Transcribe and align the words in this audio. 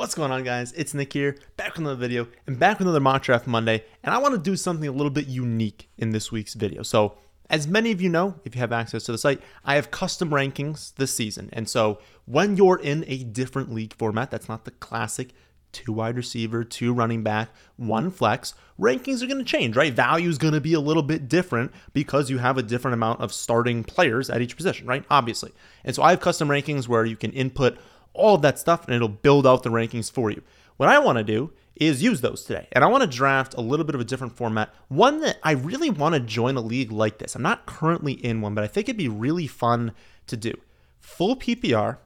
What's 0.00 0.14
going 0.14 0.32
on, 0.32 0.44
guys? 0.44 0.72
It's 0.72 0.94
Nick 0.94 1.12
here, 1.12 1.36
back 1.58 1.74
with 1.74 1.80
another 1.80 1.94
video, 1.94 2.26
and 2.46 2.58
back 2.58 2.78
with 2.78 2.86
another 2.86 3.00
mock 3.00 3.20
draft 3.20 3.46
Monday. 3.46 3.84
And 4.02 4.14
I 4.14 4.16
want 4.18 4.34
to 4.34 4.40
do 4.40 4.56
something 4.56 4.88
a 4.88 4.92
little 4.92 5.10
bit 5.10 5.26
unique 5.26 5.90
in 5.98 6.08
this 6.08 6.32
week's 6.32 6.54
video. 6.54 6.82
So, 6.82 7.18
as 7.50 7.68
many 7.68 7.92
of 7.92 8.00
you 8.00 8.08
know, 8.08 8.36
if 8.46 8.54
you 8.54 8.62
have 8.62 8.72
access 8.72 9.04
to 9.04 9.12
the 9.12 9.18
site, 9.18 9.42
I 9.62 9.74
have 9.74 9.90
custom 9.90 10.30
rankings 10.30 10.94
this 10.94 11.14
season. 11.14 11.50
And 11.52 11.68
so, 11.68 11.98
when 12.24 12.56
you're 12.56 12.78
in 12.78 13.04
a 13.08 13.24
different 13.24 13.74
league 13.74 13.92
format, 13.92 14.30
that's 14.30 14.48
not 14.48 14.64
the 14.64 14.70
classic 14.70 15.34
two 15.70 15.92
wide 15.92 16.16
receiver, 16.16 16.64
two 16.64 16.94
running 16.94 17.22
back, 17.22 17.50
one 17.76 18.10
flex, 18.10 18.54
rankings 18.80 19.22
are 19.22 19.26
going 19.26 19.36
to 19.36 19.44
change, 19.44 19.76
right? 19.76 19.92
Value 19.92 20.30
is 20.30 20.38
going 20.38 20.54
to 20.54 20.62
be 20.62 20.72
a 20.72 20.80
little 20.80 21.02
bit 21.02 21.28
different 21.28 21.72
because 21.92 22.30
you 22.30 22.38
have 22.38 22.56
a 22.56 22.62
different 22.62 22.94
amount 22.94 23.20
of 23.20 23.34
starting 23.34 23.84
players 23.84 24.30
at 24.30 24.40
each 24.40 24.56
position, 24.56 24.86
right? 24.86 25.04
Obviously. 25.10 25.52
And 25.84 25.94
so 25.94 26.02
I 26.02 26.10
have 26.10 26.20
custom 26.20 26.48
rankings 26.48 26.88
where 26.88 27.04
you 27.04 27.16
can 27.16 27.32
input 27.32 27.76
all 28.12 28.38
that 28.38 28.58
stuff 28.58 28.86
and 28.86 28.94
it'll 28.94 29.08
build 29.08 29.46
out 29.46 29.62
the 29.62 29.70
rankings 29.70 30.10
for 30.10 30.30
you. 30.30 30.42
What 30.76 30.88
I 30.88 30.98
want 30.98 31.18
to 31.18 31.24
do 31.24 31.52
is 31.76 32.02
use 32.02 32.20
those 32.20 32.44
today. 32.44 32.68
And 32.72 32.84
I 32.84 32.86
want 32.88 33.02
to 33.02 33.06
draft 33.06 33.54
a 33.54 33.60
little 33.60 33.84
bit 33.84 33.94
of 33.94 34.00
a 34.00 34.04
different 34.04 34.36
format, 34.36 34.72
one 34.88 35.20
that 35.20 35.38
I 35.42 35.52
really 35.52 35.90
want 35.90 36.14
to 36.14 36.20
join 36.20 36.56
a 36.56 36.60
league 36.60 36.92
like 36.92 37.18
this. 37.18 37.34
I'm 37.34 37.42
not 37.42 37.66
currently 37.66 38.12
in 38.12 38.40
one, 38.40 38.54
but 38.54 38.64
I 38.64 38.66
think 38.66 38.88
it'd 38.88 38.96
be 38.96 39.08
really 39.08 39.46
fun 39.46 39.92
to 40.26 40.36
do. 40.36 40.52
Full 40.98 41.36
PPR, 41.36 41.98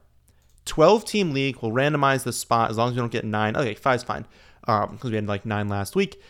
12 0.65 1.05
team 1.05 1.31
league. 1.31 1.57
We'll 1.61 1.71
randomize 1.71 2.23
the 2.23 2.33
spot 2.33 2.71
as 2.71 2.77
long 2.77 2.89
as 2.89 2.95
we 2.95 2.99
don't 2.99 3.11
get 3.11 3.25
nine. 3.25 3.55
Okay, 3.55 3.75
five's 3.75 4.03
fine 4.03 4.25
because 4.61 4.89
um, 4.89 4.99
we 5.03 5.15
had 5.15 5.27
like 5.27 5.45
nine 5.45 5.67
last 5.67 5.95
week. 5.95 6.21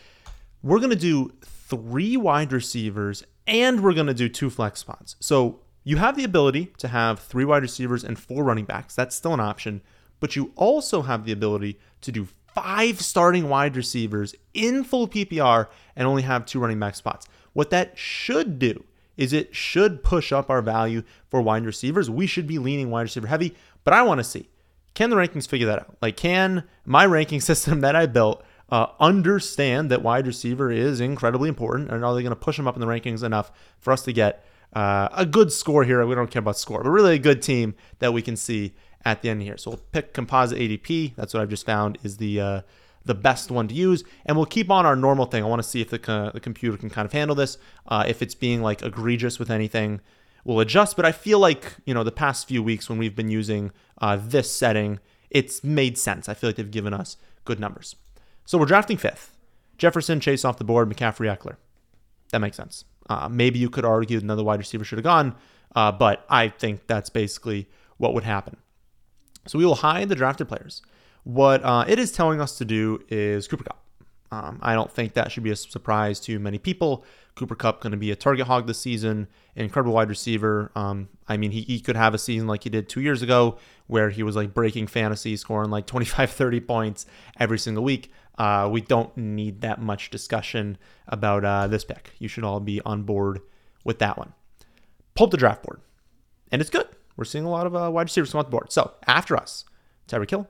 We're 0.61 0.79
going 0.79 0.89
to 0.89 0.95
do 0.95 1.31
three 1.41 2.17
wide 2.17 2.51
receivers 2.51 3.23
and 3.47 3.81
we're 3.81 3.93
going 3.93 4.07
to 4.07 4.13
do 4.13 4.27
two 4.27 4.49
flex 4.49 4.79
spots. 4.79 5.15
So 5.19 5.61
you 5.85 5.97
have 5.97 6.17
the 6.17 6.23
ability 6.23 6.73
to 6.79 6.89
have 6.89 7.19
three 7.19 7.45
wide 7.45 7.61
receivers 7.61 8.03
and 8.03 8.19
four 8.19 8.43
running 8.43 8.65
backs. 8.65 8.95
That's 8.95 9.15
still 9.15 9.33
an 9.33 9.39
option. 9.39 9.81
But 10.19 10.35
you 10.35 10.51
also 10.55 11.03
have 11.03 11.25
the 11.25 11.31
ability 11.31 11.79
to 12.01 12.11
do 12.11 12.27
five 12.53 13.01
starting 13.01 13.49
wide 13.49 13.77
receivers 13.77 14.33
in 14.53 14.83
full 14.83 15.07
PPR 15.07 15.67
and 15.95 16.07
only 16.07 16.23
have 16.23 16.45
two 16.45 16.59
running 16.59 16.79
back 16.79 16.95
spots. 16.95 17.27
What 17.53 17.69
that 17.69 17.97
should 17.97 18.57
do 18.57 18.83
is 19.15 19.31
it 19.31 19.55
should 19.55 20.03
push 20.03 20.31
up 20.31 20.49
our 20.49 20.61
value 20.61 21.03
for 21.29 21.39
wide 21.39 21.65
receivers. 21.65 22.09
We 22.09 22.25
should 22.25 22.47
be 22.47 22.57
leaning 22.57 22.89
wide 22.89 23.03
receiver 23.03 23.27
heavy, 23.27 23.55
but 23.83 23.93
I 23.93 24.01
want 24.01 24.19
to 24.19 24.23
see 24.23 24.49
can 24.95 25.09
the 25.09 25.17
rankings 25.17 25.47
figure 25.47 25.67
that 25.67 25.79
out? 25.79 25.97
Like, 26.01 26.17
can 26.17 26.63
my 26.85 27.05
ranking 27.05 27.41
system 27.41 27.81
that 27.81 27.95
I 27.95 28.07
built 28.07 28.43
uh, 28.69 28.87
understand 28.99 29.91
that 29.91 30.01
wide 30.01 30.25
receiver 30.25 30.71
is 30.71 30.99
incredibly 30.99 31.49
important? 31.49 31.91
And 31.91 32.03
are 32.03 32.15
they 32.15 32.23
going 32.23 32.31
to 32.31 32.35
push 32.35 32.57
them 32.57 32.67
up 32.67 32.75
in 32.75 32.81
the 32.81 32.87
rankings 32.87 33.21
enough 33.21 33.51
for 33.77 33.93
us 33.93 34.01
to 34.03 34.13
get 34.13 34.45
uh, 34.75 35.07
a 35.13 35.25
good 35.25 35.51
score 35.51 35.83
here. 35.83 36.05
We 36.05 36.15
don't 36.15 36.29
care 36.29 36.41
about 36.41 36.57
score, 36.57 36.83
but 36.83 36.89
really 36.89 37.15
a 37.15 37.19
good 37.19 37.41
team 37.41 37.75
that 37.99 38.13
we 38.13 38.21
can 38.21 38.35
see 38.35 38.75
at 39.05 39.21
the 39.21 39.29
end 39.29 39.41
here. 39.41 39.57
So 39.57 39.71
we'll 39.71 39.81
pick 39.91 40.13
composite 40.13 40.57
ADP. 40.59 41.15
That's 41.15 41.33
what 41.33 41.41
I've 41.41 41.49
just 41.49 41.65
found 41.65 41.97
is 42.03 42.17
the 42.17 42.41
uh, 42.41 42.61
the 43.05 43.15
best 43.15 43.51
one 43.51 43.67
to 43.69 43.75
use, 43.75 44.03
and 44.25 44.35
we'll 44.35 44.47
keep 44.47 44.69
on 44.69 44.85
our 44.85 44.95
normal 44.95 45.27
thing. 45.27 45.43
I 45.43 45.47
want 45.47 45.61
to 45.61 45.67
see 45.67 45.79
if 45.79 45.89
the 45.89 45.99
co- 45.99 46.31
the 46.33 46.39
computer 46.39 46.77
can 46.77 46.89
kind 46.89 47.05
of 47.05 47.13
handle 47.13 47.35
this. 47.35 47.57
Uh, 47.87 48.03
if 48.07 48.21
it's 48.21 48.35
being 48.35 48.61
like 48.61 48.81
egregious 48.81 49.39
with 49.39 49.49
anything, 49.49 50.01
we'll 50.43 50.59
adjust. 50.59 50.97
But 50.97 51.05
I 51.05 51.13
feel 51.13 51.39
like 51.39 51.77
you 51.85 51.93
know 51.93 52.03
the 52.03 52.11
past 52.11 52.47
few 52.47 52.61
weeks 52.61 52.89
when 52.89 52.97
we've 52.97 53.15
been 53.15 53.29
using 53.29 53.71
uh, 53.99 54.17
this 54.21 54.51
setting, 54.51 54.99
it's 55.29 55.63
made 55.63 55.97
sense. 55.97 56.27
I 56.27 56.33
feel 56.33 56.49
like 56.49 56.57
they've 56.57 56.69
given 56.69 56.93
us 56.93 57.15
good 57.45 57.59
numbers. 57.59 57.95
So 58.43 58.57
we're 58.57 58.65
drafting 58.65 58.97
fifth. 58.97 59.31
Jefferson, 59.77 60.19
Chase 60.19 60.43
off 60.43 60.57
the 60.57 60.63
board, 60.63 60.89
McCaffrey, 60.89 61.33
Ekeler. 61.33 61.57
That 62.31 62.39
makes 62.39 62.57
sense. 62.57 62.85
Uh, 63.09 63.29
maybe 63.29 63.59
you 63.59 63.69
could 63.69 63.85
argue 63.85 64.17
another 64.17 64.43
wide 64.43 64.59
receiver 64.59 64.83
should 64.83 64.97
have 64.97 65.03
gone, 65.03 65.35
uh, 65.75 65.91
but 65.91 66.25
I 66.29 66.49
think 66.49 66.87
that's 66.87 67.09
basically 67.09 67.67
what 67.97 68.13
would 68.13 68.23
happen. 68.23 68.57
So 69.47 69.59
we 69.59 69.65
will 69.65 69.75
hide 69.75 70.09
the 70.09 70.15
drafted 70.15 70.47
players. 70.47 70.81
What 71.23 71.63
uh, 71.63 71.85
it 71.87 71.99
is 71.99 72.11
telling 72.11 72.41
us 72.41 72.57
to 72.57 72.65
do 72.65 73.03
is 73.09 73.47
Cooper 73.47 73.63
Kupp. 73.63 73.79
Um, 74.31 74.59
I 74.61 74.73
don't 74.73 74.91
think 74.91 75.13
that 75.13 75.31
should 75.31 75.43
be 75.43 75.51
a 75.51 75.55
surprise 75.55 76.19
to 76.21 76.39
many 76.39 76.57
people. 76.57 77.05
Cooper 77.35 77.55
Kupp 77.55 77.81
going 77.81 77.91
to 77.91 77.97
be 77.97 78.11
a 78.11 78.15
target 78.15 78.47
hog 78.47 78.65
this 78.65 78.79
season, 78.79 79.27
incredible 79.55 79.93
wide 79.93 80.09
receiver. 80.09 80.71
Um, 80.75 81.09
I 81.27 81.37
mean, 81.37 81.51
he, 81.51 81.61
he 81.61 81.79
could 81.79 81.95
have 81.95 82.13
a 82.13 82.17
season 82.17 82.47
like 82.47 82.63
he 82.63 82.69
did 82.69 82.89
two 82.89 83.01
years 83.01 83.21
ago 83.21 83.57
where 83.87 84.09
he 84.09 84.23
was 84.23 84.35
like 84.35 84.53
breaking 84.53 84.87
fantasy, 84.87 85.35
scoring 85.35 85.69
like 85.69 85.85
25, 85.85 86.31
30 86.31 86.59
points 86.61 87.05
every 87.39 87.59
single 87.59 87.83
week. 87.83 88.11
Uh, 88.37 88.67
we 88.71 88.81
don't 88.81 89.15
need 89.15 89.61
that 89.61 89.81
much 89.81 90.09
discussion 90.09 90.77
about 91.07 91.45
uh, 91.45 91.67
this 91.67 91.85
pick. 91.85 92.11
You 92.19 92.27
should 92.27 92.43
all 92.43 92.59
be 92.59 92.81
on 92.81 93.03
board 93.03 93.41
with 93.83 93.99
that 93.99 94.17
one. 94.17 94.33
Pull 95.13 95.25
up 95.25 95.31
the 95.31 95.37
draft 95.37 95.63
board, 95.63 95.79
and 96.51 96.61
it's 96.61 96.69
good. 96.69 96.87
We're 97.15 97.25
seeing 97.25 97.45
a 97.45 97.49
lot 97.49 97.65
of 97.65 97.75
uh, 97.75 97.89
wide 97.91 98.03
receivers 98.03 98.31
come 98.31 98.39
off 98.39 98.47
the 98.47 98.51
board. 98.51 98.71
So 98.71 98.93
after 99.07 99.37
us, 99.37 99.63
Tyreek 100.09 100.29
Hill, 100.29 100.49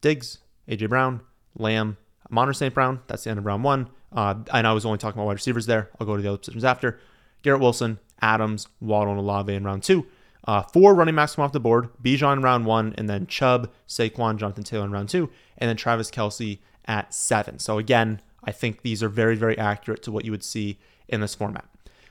Diggs, 0.00 0.38
AJ 0.68 0.88
Brown, 0.88 1.20
Lamb, 1.56 1.96
Amon 2.30 2.52
St. 2.54 2.74
Brown. 2.74 3.00
That's 3.06 3.24
the 3.24 3.30
end 3.30 3.38
of 3.38 3.46
round 3.46 3.62
one. 3.62 3.88
Uh, 4.10 4.34
and 4.52 4.66
I 4.66 4.72
was 4.72 4.84
only 4.84 4.98
talking 4.98 5.18
about 5.18 5.26
wide 5.26 5.34
receivers 5.34 5.66
there. 5.66 5.90
I'll 5.98 6.06
go 6.06 6.16
to 6.16 6.22
the 6.22 6.28
other 6.28 6.38
positions 6.38 6.64
after. 6.64 6.98
Garrett 7.42 7.60
Wilson, 7.60 7.98
Adams, 8.20 8.68
Waddle, 8.80 9.12
and 9.12 9.20
Olave 9.20 9.52
in 9.52 9.64
round 9.64 9.82
two. 9.82 10.06
Uh, 10.44 10.62
four 10.62 10.94
running 10.94 11.14
backs 11.14 11.36
come 11.36 11.44
off 11.44 11.52
the 11.52 11.60
board. 11.60 11.88
Bijan 12.02 12.34
in 12.34 12.42
round 12.42 12.66
one, 12.66 12.94
and 12.98 13.08
then 13.08 13.26
Chubb, 13.26 13.70
Saquon, 13.88 14.36
Jonathan 14.36 14.64
Taylor 14.64 14.84
in 14.84 14.90
round 14.90 15.08
two, 15.08 15.30
and 15.58 15.68
then 15.68 15.76
Travis 15.76 16.10
Kelce 16.10 16.58
at 16.86 17.14
seven. 17.14 17.58
So 17.58 17.78
again, 17.78 18.20
I 18.44 18.52
think 18.52 18.82
these 18.82 19.02
are 19.02 19.08
very, 19.08 19.36
very 19.36 19.56
accurate 19.58 20.02
to 20.04 20.12
what 20.12 20.24
you 20.24 20.30
would 20.30 20.44
see 20.44 20.78
in 21.08 21.20
this 21.20 21.34
format. 21.34 21.66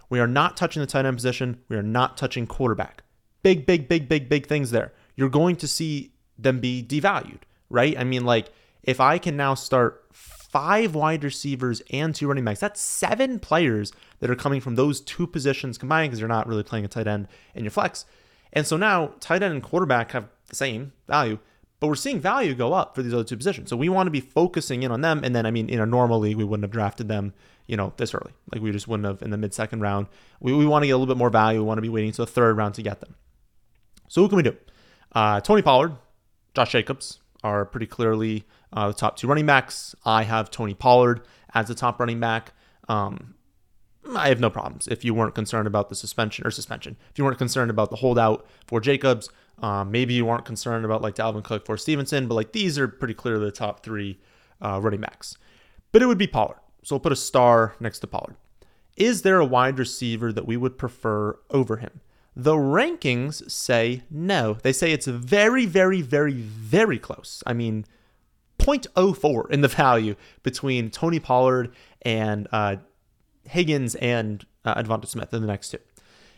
We 0.10 0.20
are 0.20 0.28
not 0.28 0.58
touching 0.58 0.82
the 0.82 0.88
tight 0.88 1.06
end 1.06 1.18
position. 1.18 1.62
We 1.70 1.78
are 1.78 1.84
not 1.84 2.18
touching 2.18 2.48
quarterback. 2.48 3.04
Big, 3.44 3.66
big, 3.66 3.88
big, 3.88 4.08
big, 4.08 4.30
big 4.30 4.48
things 4.48 4.72
there. 4.72 4.94
You're 5.16 5.30
going 5.30 5.56
to 5.58 5.68
see 5.68 6.14
them 6.38 6.60
be 6.60 6.84
devalued, 6.84 7.40
right? 7.70 7.98
I 7.98 8.04
mean, 8.04 8.26
like, 8.26 8.52
if 8.84 9.00
I 9.00 9.18
can 9.18 9.38
now 9.38 9.54
start 9.54 10.06
five 10.12 10.96
wide 10.96 11.24
receivers 11.24 11.82
and 11.92 12.14
two 12.14 12.28
running 12.28 12.44
backs, 12.44 12.60
that's 12.60 12.82
seven 12.82 13.40
players 13.40 13.94
that 14.20 14.30
are 14.30 14.36
coming 14.36 14.60
from 14.60 14.76
those 14.76 15.00
two 15.00 15.26
positions 15.26 15.78
combined 15.78 16.12
because 16.12 16.20
you're 16.20 16.28
not 16.28 16.48
really 16.48 16.64
playing 16.64 16.84
a 16.84 16.90
tight 16.90 17.08
end 17.08 17.28
in 17.56 17.64
your 17.64 17.72
flex. 17.72 18.06
And 18.52 18.68
so 18.68 18.76
now 18.76 19.14
tight 19.20 19.44
end 19.44 19.54
and 19.54 19.64
quarterback 19.64 20.12
have 20.12 20.28
the 20.50 20.56
same 20.56 20.92
value 21.08 21.40
but 21.82 21.88
we're 21.88 21.96
seeing 21.96 22.20
value 22.22 22.54
go 22.54 22.74
up 22.74 22.94
for 22.94 23.02
these 23.02 23.12
other 23.12 23.24
two 23.24 23.36
positions. 23.36 23.70
So 23.70 23.76
we 23.76 23.90
want 23.90 24.06
to 24.06 24.12
be 24.12 24.22
focusing 24.22 24.84
in 24.84 24.92
on 24.92 25.02
them. 25.02 25.24
And 25.24 25.36
then, 25.36 25.48
I 25.48 25.52
mean, 25.52 25.68
in 25.68 25.80
a 25.80 25.86
normal 25.86 26.20
league, 26.20 26.38
we 26.38 26.44
wouldn't 26.44 26.64
have 26.64 26.72
drafted 26.72 27.08
them, 27.08 27.34
you 27.66 27.76
know, 27.76 27.92
this 27.98 28.14
early. 28.14 28.34
Like 28.54 28.62
we 28.62 28.72
just 28.72 28.88
wouldn't 28.88 29.08
have 29.08 29.24
in 29.24 29.32
the 29.32 29.38
mid 29.38 29.52
second 29.52 29.82
round. 29.82 30.06
We, 30.40 30.54
we 30.54 30.68
want 30.68 30.84
to 30.84 30.88
get 30.88 30.94
a 30.94 30.98
little 30.98 31.12
bit 31.12 31.18
more 31.18 31.32
value. 31.32 31.60
We 31.60 31.66
want 31.66 31.80
to 31.80 31.82
be 31.82 31.90
waiting 31.90 32.12
to 32.12 32.18
the 32.18 32.28
third 32.28 32.56
round 32.56 32.76
to 32.76 32.84
get 32.84 33.02
them. 33.02 33.16
So 34.10 34.22
who 34.22 34.30
can 34.30 34.38
we 34.38 34.44
do? 34.44 34.56
Uh, 35.12 35.42
Tony 35.42 35.64
Pollard, 35.64 35.96
Josh 36.54 36.72
Jacobs 36.72 37.20
are 37.44 37.66
pretty 37.66 37.88
clearly 37.88 38.46
uh, 38.72 38.90
the 38.90 38.94
top 38.94 39.18
two 39.18 39.28
running 39.28 39.48
backs. 39.48 39.96
I 40.06 40.22
have 40.22 40.52
Tony 40.52 40.76
Pollard 40.76 41.22
as 41.56 41.68
the 41.68 41.76
top 41.76 42.00
running 42.00 42.20
back. 42.20 42.54
Um, 42.90 43.34
I 44.16 44.30
have 44.30 44.40
no 44.40 44.52
problems 44.52 44.88
if 44.88 45.04
you 45.04 45.16
weren't 45.16 45.34
concerned 45.34 45.66
about 45.66 45.90
the 45.90 45.96
suspension 45.96 46.46
or 46.46 46.52
suspension. 46.52 46.96
If 47.10 47.18
you 47.18 47.26
weren't 47.26 47.40
concerned 47.40 47.72
about 47.72 47.90
the 47.90 47.98
holdout 47.98 48.46
for 48.68 48.80
Jacobs, 48.80 49.30
um, 49.60 49.92
maybe 49.92 50.14
you 50.14 50.26
weren't 50.26 50.46
concerned 50.46 50.86
about 50.86 51.02
like 51.02 51.16
Dalvin 51.16 51.44
Cook 51.44 51.66
for 51.66 51.78
Stevenson, 51.78 52.28
but 52.28 52.36
like 52.36 52.52
these 52.52 52.78
are 52.80 52.88
pretty 52.88 53.14
clearly 53.14 53.46
the 53.46 53.52
top 53.52 53.84
three 53.84 54.20
uh, 54.62 54.80
running 54.82 55.02
backs. 55.02 55.38
But 55.92 56.02
it 56.02 56.08
would 56.08 56.18
be 56.18 56.28
Pollard. 56.28 56.58
So 56.84 56.96
we'll 56.96 57.02
put 57.02 57.12
a 57.12 57.18
star 57.18 57.76
next 57.80 58.00
to 58.00 58.08
Pollard. 58.08 58.36
Is 58.98 59.22
there 59.22 59.40
a 59.40 59.46
wide 59.46 59.78
receiver 59.80 60.34
that 60.34 60.48
we 60.48 60.58
would 60.58 60.78
prefer 60.78 61.38
over 61.50 61.78
him? 61.78 62.02
The 62.36 62.54
rankings 62.54 63.50
say 63.52 64.04
no. 64.10 64.54
They 64.54 64.74
say 64.74 64.92
it's 64.92 65.08
very, 65.08 65.66
very, 65.66 66.02
very, 66.02 66.34
very 66.34 66.98
close. 66.98 67.44
I 67.46 67.54
mean, 67.54 67.86
0.04 68.60 69.50
in 69.50 69.62
the 69.62 69.68
value 69.68 70.16
between 70.44 70.90
Tony 70.90 71.20
Pollard 71.20 71.74
and 72.04 72.48
uh, 72.52 72.78
Higgins 73.44 73.96
and 73.96 74.46
uh, 74.64 74.82
Devonta 74.82 75.08
Smith 75.08 75.34
in 75.34 75.42
the 75.42 75.48
next 75.48 75.70
two 75.70 75.80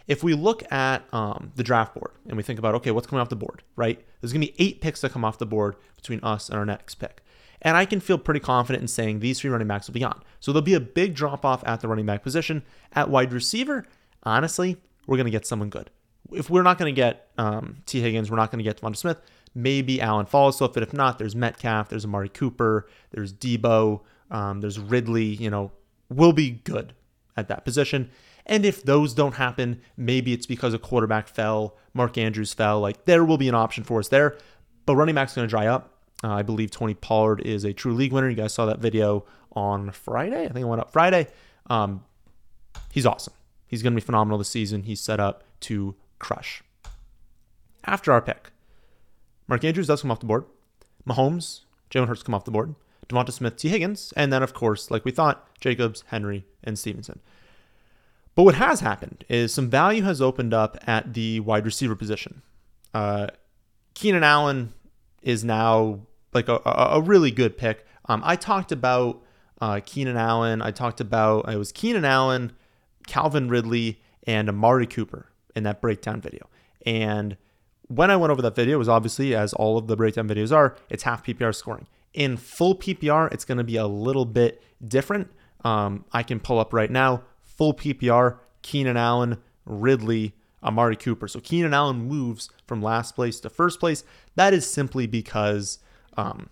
if 0.07 0.23
we 0.23 0.33
look 0.33 0.69
at 0.71 1.03
um, 1.13 1.51
the 1.55 1.63
draft 1.63 1.93
board 1.93 2.11
and 2.27 2.35
we 2.35 2.43
think 2.43 2.59
about, 2.59 2.75
okay, 2.75 2.91
what's 2.91 3.07
coming 3.07 3.21
off 3.21 3.29
the 3.29 3.35
board, 3.35 3.63
right? 3.75 4.03
There's 4.19 4.33
going 4.33 4.45
to 4.45 4.51
be 4.51 4.63
eight 4.63 4.81
picks 4.81 5.01
that 5.01 5.11
come 5.11 5.23
off 5.23 5.37
the 5.37 5.45
board 5.45 5.75
between 5.95 6.19
us 6.23 6.49
and 6.49 6.57
our 6.57 6.65
next 6.65 6.95
pick. 6.95 7.21
And 7.61 7.77
I 7.77 7.85
can 7.85 8.01
feel 8.01 8.17
pretty 8.17 8.41
confident 8.41 8.81
in 8.81 8.87
saying 8.89 9.19
these 9.19 9.39
three 9.39 9.49
running 9.49 9.67
backs 9.67 9.87
will 9.87 9.93
be 9.93 10.03
on. 10.03 10.21
So 10.41 10.51
there'll 10.51 10.63
be 10.63 10.73
a 10.73 10.81
big 10.81 11.15
drop 11.15 11.45
off 11.45 11.63
at 11.65 11.79
the 11.79 11.87
running 11.87 12.05
back 12.05 12.21
position. 12.21 12.63
At 12.91 13.09
wide 13.09 13.31
receiver, 13.31 13.85
honestly, 14.23 14.77
we're 15.07 15.15
going 15.15 15.25
to 15.25 15.31
get 15.31 15.45
someone 15.45 15.69
good. 15.69 15.89
If 16.31 16.49
we're 16.49 16.63
not 16.63 16.77
going 16.77 16.93
to 16.93 16.95
get 16.95 17.29
um, 17.37 17.77
Tee 17.85 18.01
Higgins, 18.01 18.29
we're 18.29 18.37
not 18.37 18.51
going 18.51 18.57
to 18.57 18.63
get 18.63 18.81
Devonta 18.81 18.97
Smith. 18.97 19.17
Maybe 19.55 20.01
Allen 20.01 20.25
falls 20.25 20.61
off, 20.61 20.73
but 20.73 20.83
if 20.83 20.93
not, 20.93 21.19
there's 21.19 21.35
Metcalf, 21.35 21.89
there's 21.89 22.05
Amari 22.05 22.29
Cooper, 22.29 22.87
there's 23.11 23.31
Deebo, 23.31 24.01
um, 24.31 24.59
there's 24.59 24.79
Ridley. 24.79 25.25
You 25.25 25.49
know, 25.49 25.71
we'll 26.09 26.33
be 26.33 26.51
good 26.51 26.93
at 27.35 27.47
that 27.47 27.65
position. 27.65 28.09
And 28.45 28.65
if 28.65 28.83
those 28.83 29.13
don't 29.13 29.35
happen, 29.35 29.81
maybe 29.95 30.33
it's 30.33 30.45
because 30.45 30.73
a 30.73 30.79
quarterback 30.79 31.27
fell, 31.27 31.77
Mark 31.93 32.17
Andrews 32.17 32.53
fell. 32.53 32.79
Like 32.79 33.05
there 33.05 33.23
will 33.23 33.37
be 33.37 33.49
an 33.49 33.55
option 33.55 33.83
for 33.83 33.99
us 33.99 34.09
there. 34.09 34.37
But 34.85 34.95
running 34.95 35.15
back's 35.15 35.35
going 35.35 35.47
to 35.47 35.49
dry 35.49 35.67
up. 35.67 36.01
Uh, 36.23 36.29
I 36.29 36.41
believe 36.41 36.71
Tony 36.71 36.93
Pollard 36.93 37.41
is 37.41 37.63
a 37.63 37.73
true 37.73 37.93
league 37.93 38.11
winner. 38.11 38.29
You 38.29 38.35
guys 38.35 38.53
saw 38.53 38.65
that 38.65 38.79
video 38.79 39.25
on 39.53 39.91
Friday. 39.91 40.45
I 40.45 40.49
think 40.49 40.63
it 40.63 40.67
went 40.67 40.81
up 40.81 40.91
Friday. 40.91 41.27
Um, 41.69 42.03
he's 42.91 43.05
awesome. 43.05 43.33
He's 43.67 43.81
going 43.81 43.93
to 43.93 43.99
be 43.99 44.05
phenomenal 44.05 44.37
this 44.37 44.49
season. 44.49 44.83
He's 44.83 45.01
set 45.01 45.19
up 45.19 45.43
to 45.61 45.95
crush. 46.19 46.63
After 47.85 48.11
our 48.11 48.21
pick, 48.21 48.51
Mark 49.47 49.63
Andrews 49.63 49.87
does 49.87 50.01
come 50.01 50.11
off 50.11 50.19
the 50.19 50.25
board. 50.25 50.45
Mahomes, 51.07 51.61
Jalen 51.89 52.07
Hurts 52.07 52.23
come 52.23 52.35
off 52.35 52.45
the 52.45 52.51
board, 52.51 52.75
Devonta 53.13 53.31
Smith, 53.31 53.57
Tee 53.57 53.69
Higgins, 53.69 54.13
and 54.15 54.33
then, 54.33 54.43
of 54.43 54.53
course, 54.53 54.89
like 54.89 55.05
we 55.05 55.11
thought, 55.11 55.47
Jacobs, 55.59 56.03
Henry, 56.07 56.45
and 56.63 56.77
Stevenson. 56.77 57.19
But 58.35 58.43
what 58.43 58.55
has 58.55 58.79
happened 58.79 59.25
is 59.29 59.53
some 59.53 59.69
value 59.69 60.03
has 60.03 60.21
opened 60.21 60.53
up 60.53 60.77
at 60.87 61.13
the 61.13 61.39
wide 61.41 61.65
receiver 61.65 61.95
position. 61.95 62.41
Uh, 62.93 63.27
Keenan 63.93 64.23
Allen 64.23 64.73
is 65.21 65.43
now 65.43 65.99
like 66.33 66.47
a, 66.49 66.59
a, 66.65 67.01
really 67.01 67.31
good 67.31 67.57
pick. 67.57 67.85
Um, 68.05 68.21
I 68.25 68.35
talked 68.35 68.71
about 68.71 69.21
uh, 69.61 69.81
Keenan 69.85 70.17
Allen. 70.17 70.61
I 70.61 70.71
talked 70.71 70.99
about 70.99 71.47
it 71.47 71.57
was 71.57 71.71
Keenan 71.71 72.05
Allen, 72.05 72.53
Calvin 73.07 73.49
Ridley, 73.49 74.01
and 74.25 74.49
Amari 74.49 74.87
Cooper 74.87 75.27
in 75.55 75.63
that 75.63 75.79
breakdown 75.79 76.21
video. 76.21 76.49
And 76.85 77.37
when 77.87 78.09
I 78.09 78.15
went 78.15 78.31
over 78.31 78.41
that 78.41 78.55
video, 78.55 78.75
it 78.75 78.79
was 78.79 78.89
obviously 78.89 79.35
as 79.35 79.53
all 79.53 79.77
of 79.77 79.87
the 79.87 79.95
breakdown 79.95 80.27
videos 80.27 80.51
are, 80.51 80.75
it's 80.89 81.03
half 81.03 81.23
PPR 81.23 81.53
scoring. 81.53 81.85
In 82.13 82.37
full 82.37 82.75
PPR, 82.75 83.31
it's 83.33 83.45
going 83.45 83.57
to 83.57 83.63
be 83.63 83.77
a 83.77 83.87
little 83.87 84.25
bit 84.25 84.61
different. 84.85 85.31
Um, 85.63 86.05
I 86.11 86.23
can 86.23 86.39
pull 86.39 86.59
up 86.59 86.73
right 86.73 86.91
now 86.91 87.23
full 87.41 87.73
PPR, 87.73 88.37
Keenan 88.61 88.97
Allen, 88.97 89.37
Ridley, 89.65 90.35
Amari 90.63 90.95
Cooper. 90.95 91.27
So 91.27 91.39
Keenan 91.39 91.73
Allen 91.73 92.07
moves 92.07 92.49
from 92.67 92.81
last 92.81 93.15
place 93.15 93.39
to 93.41 93.49
first 93.49 93.79
place. 93.79 94.03
That 94.35 94.53
is 94.53 94.69
simply 94.69 95.07
because 95.07 95.79
um, 96.17 96.49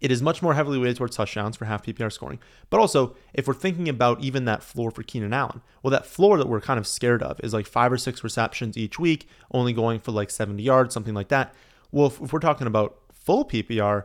it 0.00 0.10
is 0.10 0.22
much 0.22 0.42
more 0.42 0.54
heavily 0.54 0.78
weighted 0.78 0.96
towards 0.96 1.16
touchdowns 1.16 1.56
for 1.56 1.64
half 1.64 1.84
PPR 1.84 2.12
scoring. 2.12 2.38
But 2.70 2.80
also, 2.80 3.16
if 3.32 3.46
we're 3.46 3.54
thinking 3.54 3.88
about 3.88 4.20
even 4.20 4.44
that 4.46 4.62
floor 4.62 4.90
for 4.90 5.02
Keenan 5.02 5.32
Allen, 5.32 5.62
well, 5.82 5.90
that 5.90 6.06
floor 6.06 6.38
that 6.38 6.48
we're 6.48 6.60
kind 6.60 6.78
of 6.78 6.86
scared 6.86 7.22
of 7.22 7.40
is 7.42 7.54
like 7.54 7.66
five 7.66 7.92
or 7.92 7.98
six 7.98 8.24
receptions 8.24 8.76
each 8.76 8.98
week, 8.98 9.28
only 9.50 9.72
going 9.72 10.00
for 10.00 10.12
like 10.12 10.30
70 10.30 10.62
yards, 10.62 10.94
something 10.94 11.14
like 11.14 11.28
that. 11.28 11.54
Well, 11.90 12.08
if, 12.08 12.20
if 12.20 12.32
we're 12.32 12.40
talking 12.40 12.66
about 12.66 12.98
full 13.12 13.44
PPR, 13.44 14.04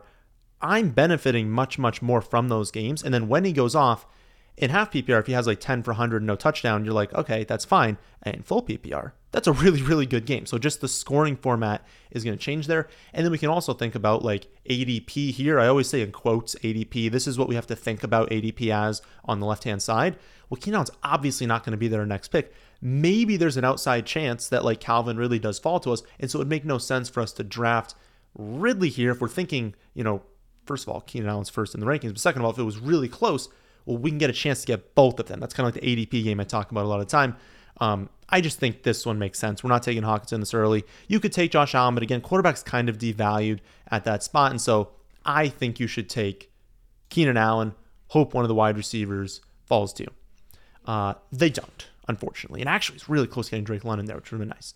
I'm 0.62 0.90
benefiting 0.90 1.50
much, 1.50 1.78
much 1.78 2.02
more 2.02 2.20
from 2.20 2.48
those 2.48 2.70
games. 2.70 3.02
And 3.02 3.14
then 3.14 3.28
when 3.28 3.44
he 3.44 3.52
goes 3.52 3.74
off, 3.74 4.06
in 4.60 4.70
half 4.70 4.92
PPR, 4.92 5.20
if 5.20 5.26
he 5.26 5.32
has 5.32 5.46
like 5.46 5.58
10 5.58 5.82
for 5.82 5.92
100, 5.92 6.22
no 6.22 6.36
touchdown, 6.36 6.84
you're 6.84 6.94
like, 6.94 7.14
okay, 7.14 7.44
that's 7.44 7.64
fine. 7.64 7.96
And 8.22 8.36
in 8.36 8.42
full 8.42 8.62
PPR, 8.62 9.12
that's 9.32 9.46
a 9.46 9.52
really, 9.52 9.80
really 9.80 10.04
good 10.04 10.26
game. 10.26 10.44
So 10.44 10.58
just 10.58 10.82
the 10.82 10.88
scoring 10.88 11.36
format 11.36 11.82
is 12.10 12.24
going 12.24 12.36
to 12.36 12.44
change 12.44 12.66
there. 12.66 12.88
And 13.14 13.24
then 13.24 13.32
we 13.32 13.38
can 13.38 13.48
also 13.48 13.72
think 13.72 13.94
about 13.94 14.22
like 14.22 14.48
ADP 14.68 15.30
here. 15.32 15.58
I 15.58 15.66
always 15.66 15.88
say 15.88 16.02
in 16.02 16.12
quotes 16.12 16.54
ADP. 16.56 17.10
This 17.10 17.26
is 17.26 17.38
what 17.38 17.48
we 17.48 17.54
have 17.54 17.66
to 17.68 17.76
think 17.76 18.02
about 18.02 18.30
ADP 18.30 18.70
as 18.70 19.00
on 19.24 19.40
the 19.40 19.46
left 19.46 19.64
hand 19.64 19.82
side. 19.82 20.16
Well, 20.50 20.60
Keenan's 20.60 20.90
obviously 21.02 21.46
not 21.46 21.64
going 21.64 21.72
to 21.72 21.78
be 21.78 21.88
their 21.88 22.04
next 22.04 22.28
pick. 22.28 22.52
Maybe 22.82 23.36
there's 23.36 23.56
an 23.56 23.64
outside 23.64 24.04
chance 24.04 24.48
that 24.48 24.64
like 24.64 24.80
Calvin 24.80 25.16
Ridley 25.16 25.38
does 25.38 25.58
fall 25.58 25.80
to 25.80 25.92
us. 25.92 26.02
And 26.18 26.30
so 26.30 26.38
it 26.38 26.40
would 26.40 26.48
make 26.48 26.64
no 26.66 26.78
sense 26.78 27.08
for 27.08 27.20
us 27.20 27.32
to 27.32 27.44
draft 27.44 27.94
Ridley 28.34 28.90
here 28.90 29.12
if 29.12 29.20
we're 29.20 29.28
thinking, 29.28 29.74
you 29.94 30.04
know, 30.04 30.22
first 30.66 30.84
of 30.86 30.92
all, 30.92 31.00
Keenan 31.00 31.28
Allen's 31.28 31.48
first 31.48 31.74
in 31.74 31.80
the 31.80 31.86
rankings, 31.86 32.10
but 32.10 32.18
second 32.18 32.42
of 32.42 32.46
all, 32.46 32.52
if 32.52 32.58
it 32.58 32.62
was 32.62 32.78
really 32.78 33.08
close, 33.08 33.48
well, 33.86 33.96
we 33.96 34.10
can 34.10 34.18
get 34.18 34.30
a 34.30 34.34
chance 34.34 34.60
to 34.60 34.66
get 34.66 34.94
both 34.94 35.18
of 35.18 35.26
them. 35.26 35.40
That's 35.40 35.54
kind 35.54 35.68
of 35.68 35.74
like 35.74 35.82
the 35.82 36.06
ADP 36.06 36.24
game 36.24 36.40
I 36.40 36.44
talk 36.44 36.70
about 36.70 36.84
a 36.84 36.88
lot 36.88 37.00
of 37.00 37.08
time. 37.08 37.36
Um, 37.80 38.10
I 38.28 38.40
just 38.40 38.58
think 38.58 38.82
this 38.82 39.04
one 39.04 39.18
makes 39.18 39.38
sense. 39.38 39.64
We're 39.64 39.70
not 39.70 39.82
taking 39.82 40.02
Hockenson 40.02 40.40
this 40.40 40.54
early. 40.54 40.84
You 41.08 41.18
could 41.18 41.32
take 41.32 41.50
Josh 41.50 41.74
Allen, 41.74 41.94
but 41.94 42.02
again, 42.02 42.20
quarterback's 42.20 42.62
kind 42.62 42.88
of 42.88 42.98
devalued 42.98 43.60
at 43.90 44.04
that 44.04 44.22
spot. 44.22 44.50
And 44.50 44.60
so 44.60 44.90
I 45.24 45.48
think 45.48 45.80
you 45.80 45.86
should 45.86 46.08
take 46.08 46.52
Keenan 47.08 47.36
Allen, 47.36 47.74
hope 48.08 48.34
one 48.34 48.44
of 48.44 48.48
the 48.48 48.54
wide 48.54 48.76
receivers 48.76 49.40
falls 49.66 49.92
to. 49.94 50.06
Uh, 50.86 51.14
they 51.32 51.50
don't, 51.50 51.88
unfortunately. 52.08 52.60
And 52.60 52.68
actually, 52.68 52.96
it's 52.96 53.08
really 53.08 53.26
close 53.26 53.48
getting 53.48 53.64
Drake 53.64 53.84
London 53.84 54.06
there, 54.06 54.16
which 54.16 54.30
would 54.30 54.40
have 54.40 54.48
been 54.48 54.54
nice. 54.56 54.74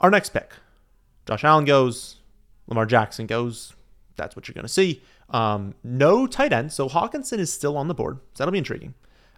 Our 0.00 0.10
next 0.10 0.30
pick 0.30 0.52
Josh 1.26 1.44
Allen 1.44 1.64
goes, 1.64 2.16
Lamar 2.66 2.86
Jackson 2.86 3.26
goes. 3.26 3.74
That's 4.16 4.36
what 4.36 4.48
you're 4.48 4.54
going 4.54 4.64
to 4.64 4.68
see. 4.68 5.02
Um, 5.30 5.74
no 5.82 6.26
tight 6.26 6.52
end, 6.52 6.72
so 6.72 6.88
Hockenson 6.88 7.38
is 7.38 7.52
still 7.52 7.76
on 7.76 7.88
the 7.88 7.94
board. 7.94 8.18
So 8.34 8.38
that'll 8.38 8.52
be 8.52 8.58
intriguing. 8.58 8.94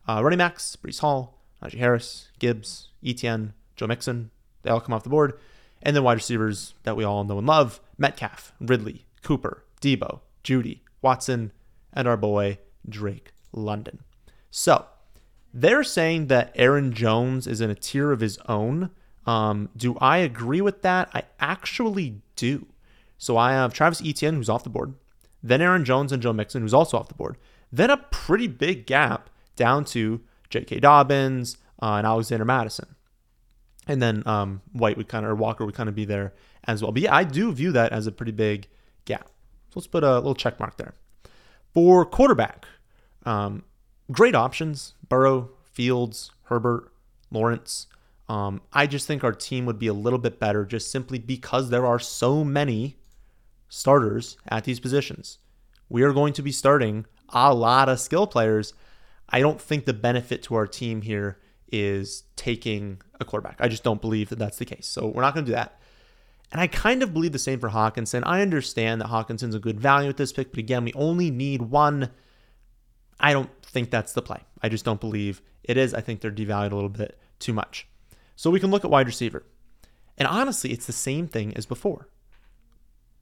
Uh, 0.08 0.22
running 0.22 0.38
backs, 0.38 0.76
Breece 0.76 1.00
Hall, 1.00 1.38
Najee 1.62 1.78
Harris, 1.78 2.28
Gibbs, 2.38 2.90
Etienne, 3.04 3.54
Joe 3.76 3.86
Mixon, 3.86 4.30
they 4.62 4.70
all 4.70 4.80
come 4.80 4.92
off 4.92 5.04
the 5.04 5.10
board. 5.10 5.38
And 5.82 5.94
then 5.94 6.02
wide 6.02 6.14
receivers 6.14 6.74
that 6.82 6.96
we 6.96 7.04
all 7.04 7.24
know 7.24 7.38
and 7.38 7.46
love 7.46 7.80
Metcalf, 7.98 8.52
Ridley, 8.60 9.06
Cooper, 9.22 9.64
Deebo, 9.80 10.20
Juju, 10.42 10.76
Watson, 11.02 11.52
and 11.92 12.08
our 12.08 12.16
boy 12.16 12.58
Drake 12.88 13.32
London. 13.52 14.00
So 14.50 14.86
they're 15.52 15.84
saying 15.84 16.26
that 16.26 16.52
Aaron 16.54 16.92
Jones 16.92 17.46
is 17.46 17.60
in 17.60 17.70
a 17.70 17.74
tier 17.74 18.10
of 18.10 18.20
his 18.20 18.38
own. 18.48 18.90
Um, 19.26 19.68
do 19.76 19.96
I 20.00 20.18
agree 20.18 20.60
with 20.60 20.82
that? 20.82 21.10
I 21.14 21.24
actually 21.40 22.20
do. 22.36 22.66
So 23.18 23.36
I 23.36 23.52
have 23.52 23.72
Travis 23.72 24.02
Etienne, 24.04 24.34
who's 24.34 24.48
off 24.48 24.64
the 24.64 24.70
board 24.70 24.94
then 25.42 25.62
Aaron 25.62 25.84
Jones 25.84 26.12
and 26.12 26.22
Joe 26.22 26.32
Mixon, 26.32 26.62
who's 26.62 26.74
also 26.74 26.98
off 26.98 27.08
the 27.08 27.14
board. 27.14 27.36
Then 27.72 27.90
a 27.90 27.96
pretty 27.96 28.46
big 28.46 28.86
gap 28.86 29.30
down 29.54 29.84
to 29.86 30.20
J.K. 30.50 30.80
Dobbins 30.80 31.56
uh, 31.80 31.94
and 31.94 32.06
Alexander 32.06 32.44
Mattison. 32.44 32.96
And 33.86 34.02
then 34.02 34.26
um, 34.26 34.62
White 34.72 34.96
would 34.96 35.08
kind 35.08 35.24
of, 35.24 35.30
or 35.30 35.34
Walker 35.36 35.64
would 35.64 35.74
kind 35.74 35.88
of 35.88 35.94
be 35.94 36.04
there 36.04 36.34
as 36.64 36.82
well. 36.82 36.92
But 36.92 37.02
yeah, 37.02 37.14
I 37.14 37.24
do 37.24 37.52
view 37.52 37.72
that 37.72 37.92
as 37.92 38.06
a 38.06 38.12
pretty 38.12 38.32
big 38.32 38.66
gap. 39.04 39.26
So 39.26 39.72
let's 39.76 39.86
put 39.86 40.02
a 40.02 40.16
little 40.16 40.34
check 40.34 40.58
mark 40.58 40.76
there. 40.76 40.94
For 41.72 42.04
quarterback, 42.04 42.66
um, 43.24 43.62
great 44.10 44.34
options 44.34 44.94
Burrow, 45.08 45.50
Fields, 45.72 46.32
Herbert, 46.44 46.90
Lawrence. 47.30 47.86
Um, 48.28 48.62
I 48.72 48.88
just 48.88 49.06
think 49.06 49.22
our 49.22 49.32
team 49.32 49.66
would 49.66 49.78
be 49.78 49.86
a 49.86 49.92
little 49.92 50.18
bit 50.18 50.40
better 50.40 50.64
just 50.64 50.90
simply 50.90 51.20
because 51.20 51.70
there 51.70 51.86
are 51.86 52.00
so 52.00 52.42
many 52.42 52.96
starters 53.68 54.36
at 54.48 54.64
these 54.64 54.80
positions. 54.80 55.38
We 55.88 56.02
are 56.02 56.12
going 56.12 56.32
to 56.34 56.42
be 56.42 56.52
starting 56.52 57.06
a 57.30 57.54
lot 57.54 57.88
of 57.88 58.00
skill 58.00 58.26
players. 58.26 58.74
I 59.28 59.40
don't 59.40 59.60
think 59.60 59.84
the 59.84 59.92
benefit 59.92 60.42
to 60.44 60.54
our 60.54 60.66
team 60.66 61.02
here 61.02 61.38
is 61.70 62.24
taking 62.36 63.00
a 63.20 63.24
quarterback. 63.24 63.56
I 63.60 63.68
just 63.68 63.82
don't 63.82 64.00
believe 64.00 64.28
that 64.28 64.38
that's 64.38 64.58
the 64.58 64.64
case. 64.64 64.86
So 64.86 65.06
we're 65.06 65.22
not 65.22 65.34
going 65.34 65.44
to 65.46 65.50
do 65.50 65.56
that. 65.56 65.80
And 66.52 66.60
I 66.60 66.68
kind 66.68 67.02
of 67.02 67.12
believe 67.12 67.32
the 67.32 67.38
same 67.38 67.58
for 67.58 67.70
Hockenson. 67.70 68.22
I 68.24 68.40
understand 68.40 69.00
that 69.00 69.08
Hockenson's 69.08 69.54
a 69.54 69.58
good 69.58 69.80
value 69.80 70.08
at 70.08 70.16
this 70.16 70.32
pick, 70.32 70.50
but 70.50 70.60
again, 70.60 70.84
we 70.84 70.92
only 70.92 71.30
need 71.30 71.62
one. 71.62 72.10
I 73.18 73.32
don't 73.32 73.50
think 73.64 73.90
that's 73.90 74.12
the 74.12 74.22
play. 74.22 74.42
I 74.62 74.68
just 74.68 74.84
don't 74.84 75.00
believe 75.00 75.42
it 75.64 75.76
is. 75.76 75.92
I 75.92 76.00
think 76.00 76.20
they're 76.20 76.30
devalued 76.30 76.70
a 76.70 76.76
little 76.76 76.88
bit 76.88 77.18
too 77.40 77.52
much. 77.52 77.88
So 78.36 78.50
we 78.50 78.60
can 78.60 78.70
look 78.70 78.84
at 78.84 78.90
wide 78.90 79.06
receiver. 79.06 79.42
And 80.16 80.28
honestly, 80.28 80.70
it's 80.72 80.86
the 80.86 80.92
same 80.92 81.26
thing 81.26 81.56
as 81.56 81.66
before. 81.66 82.08